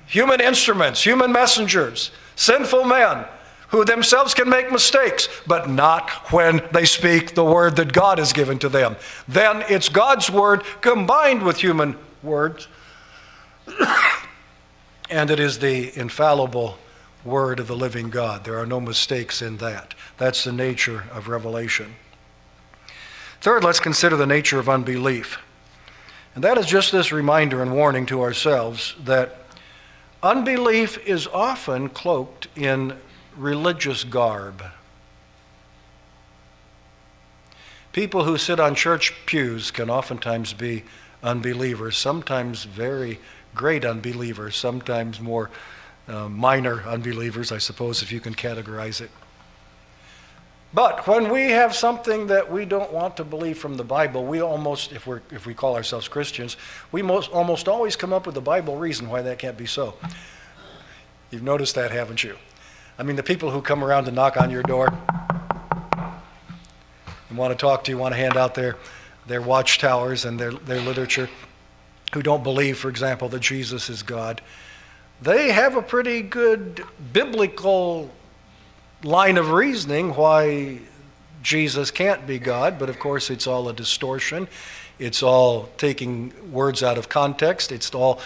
human 0.05 0.39
instruments, 0.41 1.03
human 1.03 1.31
messengers, 1.31 2.11
sinful 2.36 2.86
men 2.86 3.25
who 3.69 3.83
themselves 3.83 4.33
can 4.33 4.47
make 4.47 4.71
mistakes, 4.71 5.27
but 5.47 5.69
not 5.69 6.09
when 6.31 6.61
they 6.71 6.86
speak 6.86 7.33
the 7.33 7.43
word 7.43 7.75
that 7.77 7.91
God 7.91 8.19
has 8.19 8.31
given 8.31 8.59
to 8.59 8.69
them. 8.69 8.95
Then 9.27 9.63
it's 9.67 9.89
God's 9.89 10.29
word 10.29 10.63
combined 10.81 11.41
with 11.41 11.57
human 11.57 11.97
words, 12.21 12.67
and 15.09 15.31
it 15.31 15.39
is 15.39 15.59
the 15.59 15.97
infallible 15.97 16.77
word 17.26 17.59
of 17.59 17.67
the 17.67 17.76
living 17.76 18.09
God. 18.09 18.43
There 18.43 18.59
are 18.59 18.65
no 18.65 18.80
mistakes 18.80 19.41
in 19.41 19.57
that. 19.57 19.93
That's 20.17 20.43
the 20.43 20.51
nature 20.51 21.05
of 21.11 21.28
revelation. 21.28 21.95
Third, 23.41 23.63
let's 23.63 23.80
consider 23.80 24.15
the 24.15 24.28
nature 24.28 24.59
of 24.59 24.69
unbelief. 24.69 25.39
And 26.36 26.43
that 26.43 26.57
is 26.57 26.65
just 26.65 26.91
this 26.91 27.11
reminder 27.11 27.61
and 27.61 27.73
warning 27.73 28.05
to 28.07 28.21
ourselves 28.21 28.95
that 29.03 29.45
unbelief 30.21 30.97
is 31.07 31.28
often 31.28 31.89
cloaked 31.89 32.47
in 32.55 32.97
religious 33.38 34.03
garb. 34.03 34.63
People 37.93 38.26
who 38.26 38.38
sit 38.38 38.59
on 38.59 38.76
church 38.76 39.13
pews 39.26 39.71
can 39.71 39.89
oftentimes 39.89 40.53
be 40.53 40.84
unbelievers, 41.23 41.97
sometimes 41.97 42.65
very 42.65 43.19
great 43.53 43.86
unbelievers, 43.86 44.55
sometimes 44.55 45.21
more 45.21 45.49
uh, 46.08 46.30
minor 46.30 46.82
unbelievers, 46.84 47.51
I 47.51 47.58
suppose, 47.58 48.01
if 48.01 48.12
you 48.12 48.20
can 48.20 48.34
categorize 48.34 49.01
it. 49.01 49.10
But 50.74 51.08
when 51.08 51.32
we 51.32 51.51
have 51.51 51.74
something 51.74 52.28
that 52.28 52.51
we 52.51 52.66
don't 52.66 52.91
want 52.91 53.16
to 53.18 53.24
believe 53.24 53.58
from 53.58 53.78
the 53.78 53.84
Bible, 53.86 54.26
we 54.26 54.41
almost, 54.41 54.91
if, 54.91 55.08
we 55.08 55.20
if 55.32 55.45
we 55.45 55.53
call 55.53 55.76
ourselves 55.76 56.10
Christians, 56.10 56.58
we 56.91 57.01
most, 57.01 57.32
almost 57.32 57.70
always 57.70 57.95
come 57.95 58.12
up 58.12 58.26
with 58.28 58.36
a 58.36 58.41
Bible 58.41 58.76
reason 58.76 59.10
why 59.10 59.22
that 59.22 59.39
can't 59.39 59.58
be 59.58 59.66
so. 59.66 59.95
You've 61.32 61.43
noticed 61.43 61.76
that, 61.76 61.91
haven't 61.91 62.26
you? 62.26 62.36
I 62.99 63.03
mean, 63.03 63.16
the 63.16 63.24
people 63.24 63.51
who 63.51 63.62
come 63.62 63.84
around 63.84 64.06
to 64.06 64.12
knock 64.12 64.36
on 64.36 64.49
your 64.49 64.64
door 64.64 64.93
and 67.30 67.38
want 67.38 67.51
to 67.51 67.58
talk 67.58 67.86
to 67.86 67.91
you, 67.91 67.97
want 67.97 68.14
to 68.14 68.18
hand 68.18 68.36
out 68.36 68.53
their, 68.53 68.76
their 69.28 69.41
watchtowers 69.41 70.26
and 70.26 70.38
their, 70.38 70.51
their 70.51 70.82
literature, 70.82 71.30
who 72.14 72.22
don't 72.22 72.43
believe, 72.43 72.78
for 72.78 72.89
example, 72.89 73.30
that 73.30 73.39
Jesus 73.39 73.89
is 73.89 74.03
God, 74.03 74.41
they 75.22 75.51
have 75.51 75.76
a 75.76 75.82
pretty 75.82 76.22
good 76.22 76.84
biblical 77.13 78.09
line 79.03 79.38
of 79.38 79.51
reasoning 79.51 80.16
why 80.16 80.80
Jesus 81.41 81.91
can't 81.91 82.26
be 82.26 82.39
God, 82.39 82.80
but 82.80 82.89
of 82.89 82.99
course 82.99 83.30
it's 83.30 83.47
all 83.47 83.70
a 83.70 83.74
distortion. 83.74 84.47
It's 84.97 85.22
all 85.22 85.70
taking 85.78 86.34
words 86.51 86.82
out 86.82 86.97
of 86.97 87.09
context. 87.09 87.72
It's 87.72 87.93
all 87.93 88.20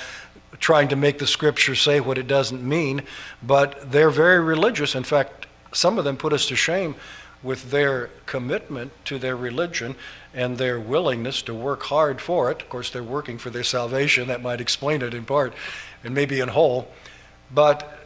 trying 0.60 0.88
to 0.90 0.96
make 0.96 1.20
the 1.20 1.28
scripture 1.28 1.76
say 1.76 2.00
what 2.00 2.18
it 2.18 2.28
doesn't 2.28 2.64
mean. 2.64 3.02
But 3.42 3.92
they're 3.92 4.10
very 4.10 4.40
religious. 4.40 4.96
In 4.96 5.04
fact, 5.04 5.48
some 5.74 5.98
of 5.98 6.06
them 6.06 6.18
put 6.18 6.34
us 6.34 6.48
to 6.48 6.56
shame 6.56 6.96
with 7.42 7.72
their 7.72 8.10
commitment 8.26 8.92
to 9.06 9.18
their 9.18 9.36
religion 9.36 9.96
and 10.34 10.58
their 10.58 10.80
willingness 10.80 11.42
to 11.42 11.54
work 11.54 11.84
hard 11.84 12.22
for 12.22 12.52
it. 12.52 12.62
Of 12.62 12.70
course, 12.70 12.90
they're 12.90 13.02
working 13.02 13.38
for 13.38 13.50
their 13.50 13.64
salvation. 13.64 14.28
That 14.28 14.42
might 14.42 14.62
explain 14.62 15.02
it 15.02 15.14
in 15.14 15.26
part 15.26 15.54
and 16.04 16.14
maybe 16.14 16.40
in 16.40 16.50
whole. 16.50 16.88
But 17.52 18.00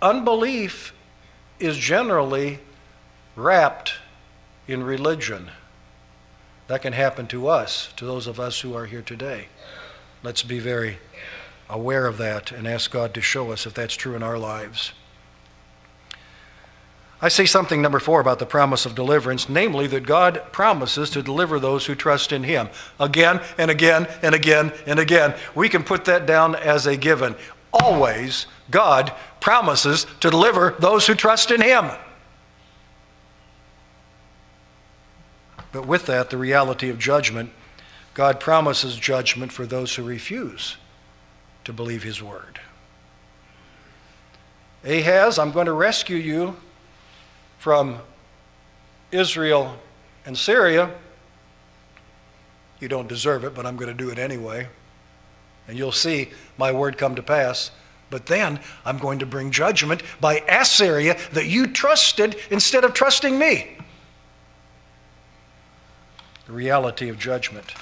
unbelief 0.00 0.92
is 1.58 1.76
generally 1.76 2.60
wrapped 3.36 3.94
in 4.66 4.82
religion. 4.82 5.50
That 6.66 6.82
can 6.82 6.92
happen 6.92 7.26
to 7.28 7.48
us, 7.48 7.92
to 7.96 8.04
those 8.04 8.26
of 8.26 8.38
us 8.38 8.60
who 8.60 8.74
are 8.74 8.86
here 8.86 9.02
today. 9.02 9.48
Let's 10.22 10.42
be 10.42 10.58
very 10.58 10.98
aware 11.68 12.06
of 12.06 12.18
that 12.18 12.52
and 12.52 12.66
ask 12.66 12.90
God 12.90 13.14
to 13.14 13.20
show 13.20 13.52
us 13.52 13.66
if 13.66 13.74
that's 13.74 13.94
true 13.94 14.14
in 14.14 14.22
our 14.22 14.38
lives. 14.38 14.92
I 17.20 17.28
say 17.28 17.46
something, 17.46 17.82
number 17.82 17.98
four, 17.98 18.20
about 18.20 18.38
the 18.38 18.46
promise 18.46 18.86
of 18.86 18.94
deliverance, 18.94 19.48
namely 19.48 19.88
that 19.88 20.06
God 20.06 20.40
promises 20.52 21.10
to 21.10 21.22
deliver 21.22 21.58
those 21.58 21.86
who 21.86 21.96
trust 21.96 22.30
in 22.30 22.44
Him. 22.44 22.68
Again 23.00 23.40
and 23.56 23.70
again 23.70 24.06
and 24.22 24.36
again 24.36 24.72
and 24.86 25.00
again. 25.00 25.34
We 25.54 25.68
can 25.68 25.82
put 25.82 26.04
that 26.04 26.26
down 26.26 26.54
as 26.54 26.86
a 26.86 26.96
given. 26.96 27.34
Always, 27.72 28.46
God 28.70 29.12
promises 29.40 30.06
to 30.20 30.30
deliver 30.30 30.76
those 30.78 31.08
who 31.08 31.14
trust 31.16 31.50
in 31.50 31.60
Him. 31.60 31.90
But 35.72 35.86
with 35.86 36.06
that, 36.06 36.30
the 36.30 36.38
reality 36.38 36.88
of 36.88 37.00
judgment, 37.00 37.50
God 38.14 38.38
promises 38.38 38.96
judgment 38.96 39.52
for 39.52 39.66
those 39.66 39.96
who 39.96 40.04
refuse 40.04 40.76
to 41.64 41.72
believe 41.72 42.04
His 42.04 42.22
word. 42.22 42.60
Ahaz, 44.84 45.36
I'm 45.38 45.50
going 45.50 45.66
to 45.66 45.72
rescue 45.72 46.16
you 46.16 46.56
from 47.58 47.98
Israel 49.12 49.76
and 50.24 50.36
Syria. 50.36 50.90
You 52.80 52.88
don't 52.88 53.08
deserve 53.08 53.44
it, 53.44 53.54
but 53.54 53.66
I'm 53.66 53.76
going 53.76 53.88
to 53.88 54.04
do 54.04 54.10
it 54.10 54.18
anyway. 54.18 54.68
And 55.66 55.76
you'll 55.76 55.92
see 55.92 56.30
my 56.56 56.72
word 56.72 56.96
come 56.96 57.14
to 57.16 57.22
pass. 57.22 57.70
But 58.10 58.26
then 58.26 58.60
I'm 58.84 58.98
going 58.98 59.18
to 59.18 59.26
bring 59.26 59.50
judgment 59.50 60.02
by 60.20 60.42
Assyria 60.48 61.18
that 61.32 61.46
you 61.46 61.66
trusted 61.66 62.36
instead 62.50 62.84
of 62.84 62.94
trusting 62.94 63.38
me. 63.38 63.76
The 66.46 66.52
reality 66.52 67.10
of 67.10 67.18
judgment. 67.18 67.74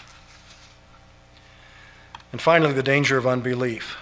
And 2.33 2.41
finally, 2.41 2.73
the 2.73 2.83
danger 2.83 3.17
of 3.17 3.27
unbelief. 3.27 3.97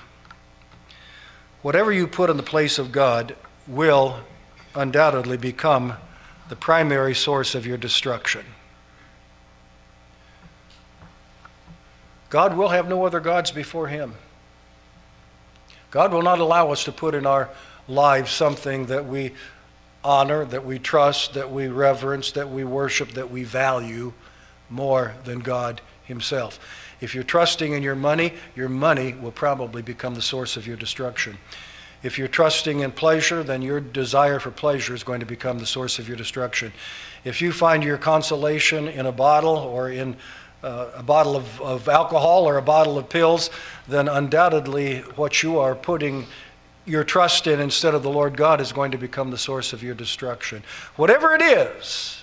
Whatever 1.61 1.93
you 1.93 2.07
put 2.07 2.31
in 2.31 2.37
the 2.37 2.43
place 2.43 2.79
of 2.79 2.91
God 2.91 3.37
will 3.67 4.21
undoubtedly 4.75 5.37
become 5.37 5.95
the 6.49 6.57
primary 6.57 7.15
source 7.15 7.55
of 7.55 7.67
your 7.67 7.77
destruction. 7.77 8.45
God 12.31 12.57
will 12.57 12.69
have 12.69 12.89
no 12.89 13.07
other 13.07 13.21
gods 13.21 13.51
before 13.51 13.89
Him. 13.89 14.15
God 15.91 16.13
will 16.13 16.23
not 16.23 16.41
allow 16.41 16.73
us 16.73 16.85
to 16.85 16.93
put 16.93 17.15
in 17.15 17.27
our 17.27 17.49
lives 17.87 18.33
something 18.33 18.87
that 18.87 19.07
we 19.07 19.33
honor, 20.03 20.45
that 20.45 20.65
we 20.65 20.79
trust, 20.79 21.35
that 21.35 21.53
we 21.53 21.69
reverence, 21.69 22.33
that 22.33 22.51
we 22.51 22.65
worship, 22.65 23.13
that 23.13 23.31
we 23.31 23.45
value 23.45 24.13
more 24.69 25.15
than 25.25 25.39
God 25.39 25.81
Himself. 26.05 26.59
If 27.01 27.15
you're 27.15 27.25
trusting 27.25 27.73
in 27.73 27.83
your 27.83 27.95
money, 27.95 28.33
your 28.57 28.69
money 28.69 29.15
will 29.15 29.33
probably 29.33 29.83
become 29.83 30.15
the 30.15 30.23
source 30.23 30.57
of 30.57 30.67
your 30.67 30.77
destruction. 30.77 31.39
If 32.05 32.19
you're 32.19 32.29
trusting 32.29 32.81
in 32.81 32.93
pleasure, 32.93 33.43
then 33.43 33.63
your 33.63 33.81
desire 33.81 34.39
for 34.39 34.51
pleasure 34.51 34.95
is 34.95 35.03
going 35.03 35.21
to 35.21 35.27
become 35.27 35.59
the 35.59 35.65
source 35.65 35.99
of 35.99 36.07
your 36.07 36.19
destruction. 36.19 36.71
If 37.25 37.41
you 37.41 37.51
find 37.51 37.83
your 37.83 37.97
consolation 37.97 38.89
in 38.89 39.07
a 39.07 39.13
bottle 39.13 39.57
or 39.57 39.89
in 39.89 40.17
uh, 40.63 40.91
a 40.95 41.03
bottle 41.03 41.35
of, 41.35 41.63
of 41.63 41.89
alcohol 41.89 42.47
or 42.47 42.59
a 42.59 42.63
bottle 42.63 42.99
of 42.99 43.09
pills, 43.09 43.49
then 43.89 44.07
undoubtedly 44.07 44.99
what 45.17 45.43
you 45.43 45.59
are 45.59 45.75
putting 45.75 46.27
your 46.85 47.05
trust 47.05 47.47
in 47.47 47.59
instead 47.59 47.95
of 47.95 48.03
the 48.03 48.11
Lord 48.11 48.37
God 48.37 48.61
is 48.61 48.71
going 48.71 48.91
to 48.91 48.99
become 48.99 49.31
the 49.31 49.39
source 49.39 49.73
of 49.73 49.83
your 49.83 49.95
destruction. 49.95 50.63
Whatever 50.97 51.35
it 51.35 51.41
is 51.41 52.23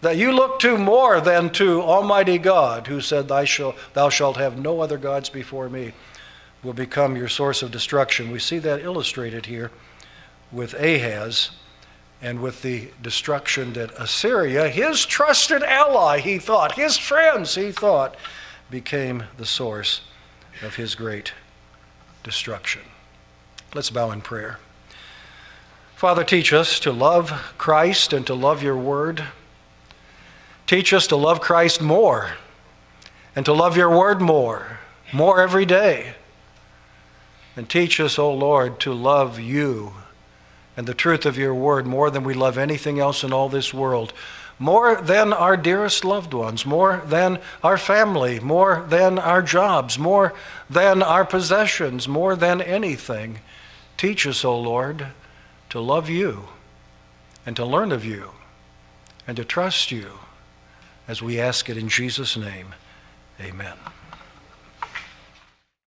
that 0.00 0.16
you 0.16 0.32
look 0.32 0.58
to 0.60 0.78
more 0.78 1.20
than 1.20 1.50
to 1.50 1.82
Almighty 1.82 2.38
God, 2.38 2.86
who 2.86 3.02
said, 3.02 3.28
Thou 3.28 3.44
shalt, 3.44 3.76
thou 3.92 4.08
shalt 4.08 4.38
have 4.38 4.58
no 4.58 4.80
other 4.80 4.96
gods 4.96 5.28
before 5.28 5.68
me, 5.68 5.92
will 6.64 6.72
become 6.72 7.14
your 7.14 7.28
source 7.28 7.62
of 7.62 7.70
destruction. 7.70 8.32
We 8.32 8.38
see 8.38 8.58
that 8.58 8.80
illustrated 8.80 9.46
here 9.46 9.70
with 10.50 10.74
Ahaz 10.74 11.50
and 12.22 12.40
with 12.40 12.62
the 12.62 12.88
destruction 13.02 13.74
that 13.74 13.92
Assyria, 14.00 14.70
his 14.70 15.04
trusted 15.04 15.62
ally, 15.62 16.20
he 16.20 16.38
thought, 16.38 16.72
his 16.72 16.96
friends, 16.96 17.54
he 17.54 17.70
thought, 17.70 18.16
became 18.70 19.24
the 19.36 19.44
source 19.44 20.00
of 20.62 20.76
his 20.76 20.94
great 20.94 21.34
destruction. 22.22 22.80
Let's 23.74 23.90
bow 23.90 24.10
in 24.10 24.22
prayer. 24.22 24.58
Father, 25.96 26.24
teach 26.24 26.52
us 26.52 26.80
to 26.80 26.92
love 26.92 27.30
Christ 27.58 28.12
and 28.12 28.26
to 28.26 28.34
love 28.34 28.62
your 28.62 28.76
word. 28.76 29.22
Teach 30.66 30.92
us 30.94 31.06
to 31.08 31.16
love 31.16 31.40
Christ 31.40 31.82
more 31.82 32.32
and 33.36 33.44
to 33.44 33.52
love 33.52 33.76
your 33.76 33.90
word 33.90 34.22
more, 34.22 34.78
more 35.12 35.40
every 35.42 35.66
day. 35.66 36.14
And 37.56 37.68
teach 37.68 38.00
us, 38.00 38.18
O 38.18 38.26
oh 38.26 38.34
Lord, 38.34 38.80
to 38.80 38.92
love 38.92 39.38
you 39.38 39.94
and 40.76 40.86
the 40.86 40.94
truth 40.94 41.24
of 41.24 41.38
your 41.38 41.54
word 41.54 41.86
more 41.86 42.10
than 42.10 42.24
we 42.24 42.34
love 42.34 42.58
anything 42.58 42.98
else 42.98 43.22
in 43.22 43.32
all 43.32 43.48
this 43.48 43.72
world, 43.72 44.12
more 44.58 44.96
than 44.96 45.32
our 45.32 45.56
dearest 45.56 46.04
loved 46.04 46.34
ones, 46.34 46.66
more 46.66 47.02
than 47.06 47.38
our 47.62 47.78
family, 47.78 48.40
more 48.40 48.84
than 48.88 49.18
our 49.18 49.42
jobs, 49.42 49.98
more 49.98 50.32
than 50.68 51.02
our 51.02 51.24
possessions, 51.24 52.08
more 52.08 52.34
than 52.34 52.60
anything. 52.60 53.40
Teach 53.96 54.26
us, 54.26 54.44
O 54.44 54.58
Lord, 54.58 55.08
to 55.70 55.80
love 55.80 56.08
you 56.08 56.44
and 57.46 57.54
to 57.56 57.64
learn 57.64 57.92
of 57.92 58.04
you 58.04 58.30
and 59.26 59.36
to 59.36 59.44
trust 59.44 59.90
you 59.92 60.10
as 61.06 61.22
we 61.22 61.38
ask 61.38 61.68
it 61.68 61.76
in 61.76 61.88
Jesus' 61.88 62.36
name. 62.36 62.74
Amen. 63.40 63.76